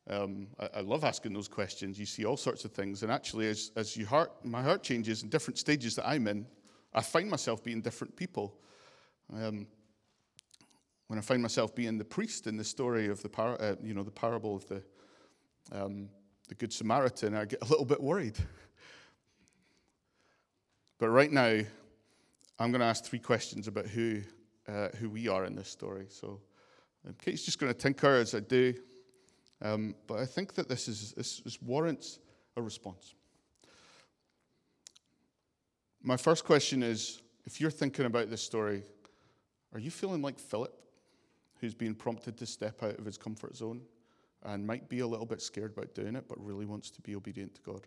Um, 0.08 0.48
I, 0.60 0.68
I, 0.76 0.80
love 0.80 1.02
asking 1.02 1.32
those 1.32 1.48
questions. 1.48 1.98
You 1.98 2.04
see 2.04 2.26
all 2.26 2.36
sorts 2.36 2.66
of 2.66 2.72
things, 2.72 3.02
and 3.02 3.10
actually, 3.10 3.48
as, 3.48 3.70
as 3.74 3.96
you 3.96 4.04
heart, 4.04 4.32
my 4.44 4.62
heart 4.62 4.82
changes 4.82 5.22
in 5.22 5.30
different 5.30 5.58
stages 5.58 5.96
that 5.96 6.06
I'm 6.06 6.28
in, 6.28 6.46
I 6.92 7.00
find 7.00 7.30
myself 7.30 7.64
being 7.64 7.80
different 7.80 8.14
people. 8.14 8.54
Um, 9.32 9.66
when 11.06 11.18
I 11.18 11.22
find 11.22 11.40
myself 11.40 11.74
being 11.74 11.96
the 11.96 12.04
priest 12.04 12.46
in 12.46 12.56
the 12.56 12.64
story 12.64 13.08
of 13.08 13.22
the, 13.22 13.28
par- 13.28 13.56
uh, 13.60 13.76
you 13.82 13.94
know, 13.94 14.02
the 14.02 14.10
parable 14.10 14.56
of 14.56 14.68
the, 14.68 14.82
um, 15.72 16.08
the 16.48 16.54
Good 16.54 16.72
Samaritan, 16.72 17.34
I 17.34 17.46
get 17.46 17.62
a 17.62 17.66
little 17.66 17.84
bit 17.86 18.02
worried. 18.02 18.36
but 20.98 21.08
right 21.08 21.32
now, 21.32 21.60
I'm 22.58 22.70
going 22.70 22.80
to 22.80 22.86
ask 22.86 23.04
three 23.04 23.18
questions 23.18 23.68
about 23.68 23.86
who, 23.86 24.20
uh, 24.68 24.88
who 24.98 25.08
we 25.08 25.28
are 25.28 25.44
in 25.44 25.54
this 25.54 25.68
story. 25.68 26.06
So 26.08 26.40
um, 27.06 27.14
Kate's 27.22 27.44
just 27.44 27.58
going 27.58 27.72
to 27.72 27.78
tinker 27.78 28.16
as 28.16 28.34
I 28.34 28.40
do. 28.40 28.74
Um, 29.64 29.96
but 30.06 30.20
I 30.20 30.26
think 30.26 30.54
that 30.54 30.68
this, 30.68 30.86
is, 30.86 31.12
this, 31.16 31.40
this 31.40 31.60
warrants 31.60 32.20
a 32.56 32.62
response. 32.62 33.14
My 36.02 36.16
first 36.16 36.44
question 36.44 36.84
is 36.84 37.20
if 37.44 37.60
you're 37.60 37.70
thinking 37.70 38.04
about 38.04 38.30
this 38.30 38.42
story, 38.42 38.84
are 39.72 39.80
you 39.80 39.90
feeling 39.90 40.22
like 40.22 40.38
Philip? 40.38 40.72
who's 41.64 41.74
being 41.74 41.94
prompted 41.94 42.36
to 42.36 42.44
step 42.44 42.82
out 42.82 42.98
of 42.98 43.06
his 43.06 43.16
comfort 43.16 43.56
zone 43.56 43.80
and 44.42 44.66
might 44.66 44.86
be 44.90 45.00
a 45.00 45.06
little 45.06 45.24
bit 45.24 45.40
scared 45.40 45.72
about 45.74 45.94
doing 45.94 46.14
it, 46.14 46.26
but 46.28 46.38
really 46.38 46.66
wants 46.66 46.90
to 46.90 47.00
be 47.00 47.16
obedient 47.16 47.54
to 47.54 47.62
God. 47.62 47.86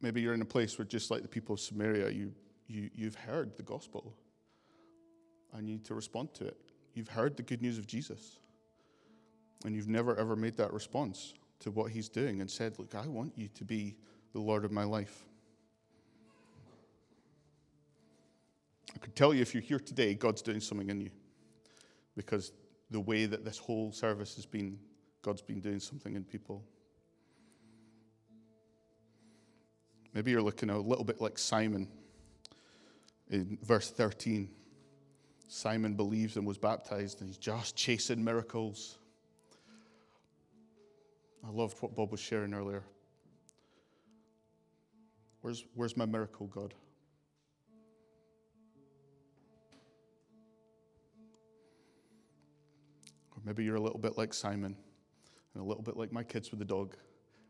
Maybe 0.00 0.20
you're 0.20 0.34
in 0.34 0.42
a 0.42 0.46
place 0.46 0.78
where, 0.78 0.84
just 0.84 1.10
like 1.10 1.22
the 1.22 1.28
people 1.28 1.54
of 1.54 1.60
Samaria, 1.60 2.10
you, 2.10 2.32
you, 2.68 2.88
you've 2.94 3.16
heard 3.16 3.56
the 3.56 3.64
gospel 3.64 4.14
and 5.54 5.68
you 5.68 5.76
need 5.76 5.84
to 5.86 5.94
respond 5.94 6.34
to 6.34 6.46
it. 6.46 6.56
You've 6.94 7.08
heard 7.08 7.36
the 7.36 7.42
good 7.42 7.62
news 7.62 7.78
of 7.78 7.86
Jesus 7.86 8.38
and 9.64 9.74
you've 9.74 9.88
never 9.88 10.16
ever 10.16 10.36
made 10.36 10.56
that 10.56 10.72
response 10.72 11.34
to 11.60 11.70
what 11.70 11.90
he's 11.90 12.08
doing 12.08 12.40
and 12.40 12.50
said, 12.50 12.78
Look, 12.78 12.94
I 12.94 13.06
want 13.06 13.32
you 13.36 13.48
to 13.48 13.64
be 13.64 13.96
the 14.32 14.40
Lord 14.40 14.64
of 14.64 14.72
my 14.72 14.84
life. 14.84 15.24
I 18.94 18.98
could 18.98 19.16
tell 19.16 19.34
you 19.34 19.42
if 19.42 19.54
you're 19.54 19.62
here 19.62 19.80
today, 19.80 20.14
God's 20.14 20.42
doing 20.42 20.60
something 20.60 20.90
in 20.90 21.00
you. 21.00 21.10
Because 22.16 22.52
the 22.90 23.00
way 23.00 23.26
that 23.26 23.44
this 23.44 23.58
whole 23.58 23.90
service 23.92 24.36
has 24.36 24.46
been, 24.46 24.78
God's 25.22 25.42
been 25.42 25.60
doing 25.60 25.80
something 25.80 26.14
in 26.14 26.22
people. 26.22 26.62
Maybe 30.12 30.30
you're 30.30 30.42
looking 30.42 30.70
a 30.70 30.78
little 30.78 31.04
bit 31.04 31.20
like 31.20 31.38
Simon 31.38 31.88
in 33.30 33.58
verse 33.62 33.90
13. 33.90 34.48
Simon 35.46 35.94
believes 35.94 36.36
and 36.36 36.46
was 36.46 36.58
baptized, 36.58 37.20
and 37.20 37.28
he's 37.28 37.38
just 37.38 37.76
chasing 37.76 38.22
miracles. 38.22 38.98
I 41.46 41.50
loved 41.50 41.76
what 41.80 41.94
Bob 41.94 42.10
was 42.10 42.20
sharing 42.20 42.54
earlier. 42.54 42.82
Where's, 45.42 45.64
where's 45.74 45.96
my 45.96 46.06
miracle, 46.06 46.46
God? 46.46 46.72
Or 53.30 53.42
maybe 53.44 53.62
you're 53.62 53.76
a 53.76 53.80
little 53.80 53.98
bit 53.98 54.16
like 54.16 54.32
Simon 54.32 54.74
and 55.52 55.62
a 55.62 55.66
little 55.66 55.82
bit 55.82 55.96
like 55.96 56.12
my 56.12 56.22
kids 56.22 56.50
with 56.50 56.60
the 56.60 56.64
dog, 56.64 56.96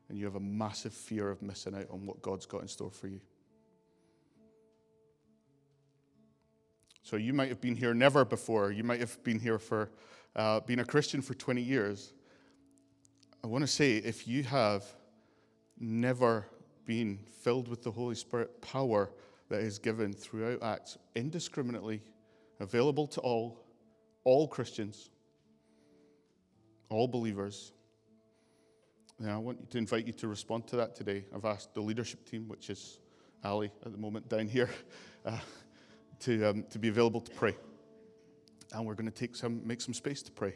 and 0.09 0.18
you 0.18 0.24
have 0.24 0.35
a 0.35 0.40
massive 0.40 0.92
fear 0.92 1.30
of 1.30 1.40
missing 1.40 1.74
out 1.74 1.87
on 1.90 2.04
what 2.04 2.20
God's 2.20 2.46
got 2.46 2.62
in 2.62 2.68
store 2.68 2.90
for 2.90 3.07
you. 3.07 3.20
So 7.05 7.17
you 7.17 7.35
might 7.35 7.51
have 7.51 7.61
been 7.61 7.77
here 7.77 7.93
never 7.93 8.25
before. 8.25 8.73
You 8.73 8.83
might 8.83 8.99
have 9.01 9.23
been 9.23 9.38
here 9.38 9.59
for 9.59 9.90
uh, 10.35 10.61
being 10.61 10.81
a 10.81 10.85
Christian 10.85 11.21
for 11.21 11.35
20 11.35 11.61
years. 11.61 12.14
I 13.45 13.47
want 13.47 13.62
to 13.62 13.69
say 13.69 13.97
if 13.97 14.27
you 14.27 14.43
have 14.45 14.85
never 15.79 16.47
been 16.87 17.19
filled 17.43 17.69
with 17.69 17.83
the 17.83 17.90
Holy 17.90 18.14
Spirit 18.14 18.62
power 18.62 19.11
that 19.51 19.61
is 19.61 19.79
given 19.79 20.14
throughout 20.14 20.62
Acts 20.62 20.97
indiscriminately, 21.14 22.01
available 22.59 23.07
to 23.09 23.21
all, 23.21 23.67
all 24.25 24.49
Christians, 24.49 25.11
all 26.88 27.07
believers. 27.07 27.73
And 29.19 29.31
I 29.31 29.37
want 29.37 29.71
to 29.71 29.77
invite 29.77 30.07
you 30.07 30.14
to 30.14 30.29
respond 30.29 30.67
to 30.69 30.77
that 30.77 30.95
today. 30.95 31.27
I've 31.35 31.45
asked 31.45 31.75
the 31.75 31.83
leadership 31.83 32.27
team, 32.27 32.49
which 32.49 32.71
is 32.71 32.99
Ali 33.45 33.71
at 33.85 33.93
the 33.93 33.99
moment 33.99 34.27
down 34.31 34.49
here, 34.49 34.71
uh, 35.27 35.37
to, 36.25 36.51
um, 36.51 36.65
to 36.71 36.79
be 36.79 36.89
available 36.89 37.21
to 37.21 37.31
pray. 37.33 37.55
And 38.73 38.87
we're 38.87 38.95
going 38.95 39.11
to 39.11 39.15
take 39.15 39.37
some, 39.37 39.61
make 39.67 39.81
some 39.81 39.95
space 39.95 40.23
to 40.23 40.33
pray. 40.33 40.55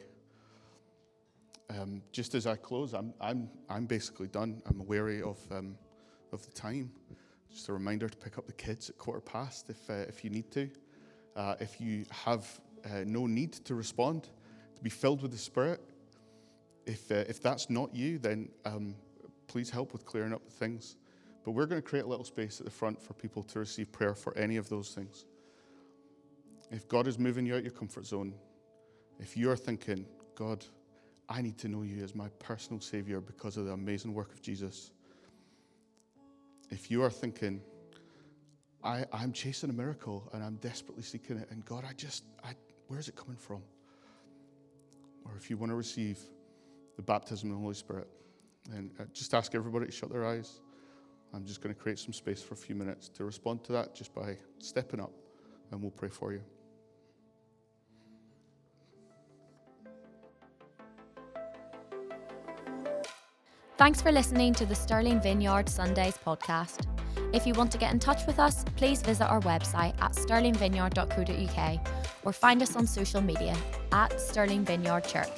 Um, 1.71 2.03
just 2.11 2.35
as 2.35 2.47
I 2.47 2.57
close, 2.57 2.95
I'm, 2.95 3.13
I'm, 3.21 3.51
I'm 3.69 3.85
basically 3.85 4.29
done. 4.29 4.63
I'm 4.67 4.87
wary 4.87 5.21
of, 5.21 5.39
um, 5.51 5.77
of 6.33 6.45
the 6.47 6.53
time. 6.53 6.91
Just 7.51 7.69
a 7.69 7.73
reminder 7.75 8.09
to 8.09 8.17
pick 8.17 8.39
up 8.39 8.47
the 8.47 8.55
kids 8.55 8.89
at 8.89 8.97
quarter 8.97 9.21
past 9.21 9.69
if, 9.69 9.91
uh, 9.91 10.05
if 10.09 10.25
you 10.25 10.31
need 10.31 10.51
to. 10.53 10.71
Uh, 11.37 11.55
if 11.61 11.81
you 11.81 12.07
have 12.11 12.61
uh, 12.87 13.05
no 13.07 13.27
need 13.27 13.53
to 13.53 13.75
respond, 13.75 14.25
to 14.75 14.83
be 14.83 14.91
filled 14.91 15.21
with 15.21 15.31
the 15.31 15.39
Spirit, 15.39 15.81
if, 16.87 17.11
uh, 17.13 17.25
if 17.29 17.43
that's 17.43 17.69
not 17.69 17.95
you, 17.95 18.19
then 18.19 18.49
um, 18.65 18.95
please 19.47 19.69
help 19.69 19.93
with 19.93 20.07
clearing 20.07 20.33
up 20.33 20.45
the 20.47 20.51
things. 20.51 20.97
But 21.45 21.51
we're 21.51 21.67
going 21.67 21.81
to 21.81 21.87
create 21.87 22.07
a 22.07 22.09
little 22.09 22.25
space 22.25 22.59
at 22.59 22.65
the 22.65 22.73
front 22.73 23.01
for 23.01 23.13
people 23.13 23.43
to 23.43 23.59
receive 23.59 23.93
prayer 23.93 24.15
for 24.15 24.37
any 24.37 24.57
of 24.57 24.71
those 24.71 24.95
things. 24.95 25.27
If 26.71 26.89
God 26.89 27.07
is 27.07 27.19
moving 27.19 27.47
you 27.47 27.55
out 27.55 27.59
of 27.59 27.65
your 27.65 27.73
comfort 27.73 28.07
zone, 28.07 28.35
if 29.19 29.37
you're 29.37 29.57
thinking, 29.57 30.07
God, 30.35 30.65
I 31.29 31.43
need 31.43 31.59
to 31.59 31.69
know 31.69 31.83
you 31.83 32.03
as 32.03 32.15
my 32.15 32.29
personal 32.39 32.81
Savior 32.81 33.21
because 33.21 33.57
of 33.57 33.67
the 33.67 33.73
amazing 33.73 34.15
work 34.15 34.33
of 34.33 34.41
Jesus. 34.43 34.93
If 36.71 36.91
you 36.91 37.03
are 37.03 37.11
thinking, 37.11 37.61
I, 38.85 39.05
I'm 39.13 39.33
chasing 39.33 39.71
a 39.71 39.73
miracle 39.73 40.29
and 40.33 40.43
I'm 40.43 40.57
desperately 40.57 41.03
seeking 41.03 41.39
it, 41.39 41.49
and 41.51 41.65
God, 41.65 41.85
I 41.89 41.93
just, 41.95 42.25
I, 42.45 42.53
where 42.87 42.99
is 42.99 43.09
it 43.09 43.17
coming 43.17 43.37
from? 43.37 43.63
Or 45.25 45.33
if 45.37 45.51
you 45.51 45.57
want 45.57 45.71
to 45.71 45.77
receive 45.77 46.19
the 46.99 47.03
baptism 47.03 47.51
of 47.51 47.57
the 47.57 47.63
Holy 47.63 47.75
Spirit. 47.75 48.09
I 48.75 48.79
uh, 48.79 49.07
just 49.15 49.33
ask 49.33 49.55
everybody 49.55 49.87
to 49.87 49.93
shut 49.93 50.11
their 50.11 50.27
eyes. 50.27 50.61
I'm 51.33 51.47
just 51.47 51.63
going 51.63 51.75
to 51.75 51.81
create 51.81 51.99
some 51.99 52.13
space 52.13 52.43
for 52.43 52.55
a 52.55 52.57
few 52.57 52.75
minutes 52.75 53.09
to 53.11 53.25
respond 53.25 53.63
to 53.65 53.73
that 53.73 53.95
just 53.95 54.13
by 54.13 54.37
stepping 54.59 55.01
up, 55.01 55.13
and 55.71 55.81
we'll 55.81 55.93
pray 55.93 56.09
for 56.09 56.33
you. 56.33 56.43
Thanks 63.79 64.03
for 64.03 64.11
listening 64.11 64.55
to 64.55 64.67
the 64.67 64.75
Stirling 64.75 65.21
Vineyard 65.21 65.69
Sundays 65.69 66.19
podcast. 66.19 66.85
If 67.33 67.47
you 67.47 67.55
want 67.55 67.71
to 67.71 67.79
get 67.79 67.93
in 67.93 68.01
touch 68.01 68.27
with 68.27 68.41
us, 68.41 68.65
please 68.75 69.03
visit 69.03 69.27
our 69.27 69.41
website 69.43 69.95
at 70.03 70.15
stirlingvineyard.co.uk 70.15 71.89
or 72.25 72.33
find 72.33 72.61
us 72.61 72.75
on 72.75 72.89
social 72.89 73.21
media 73.21 73.57
at 73.93 74.21
Stirling 74.21 74.65
Vineyard 74.65 75.05
Church. 75.05 75.31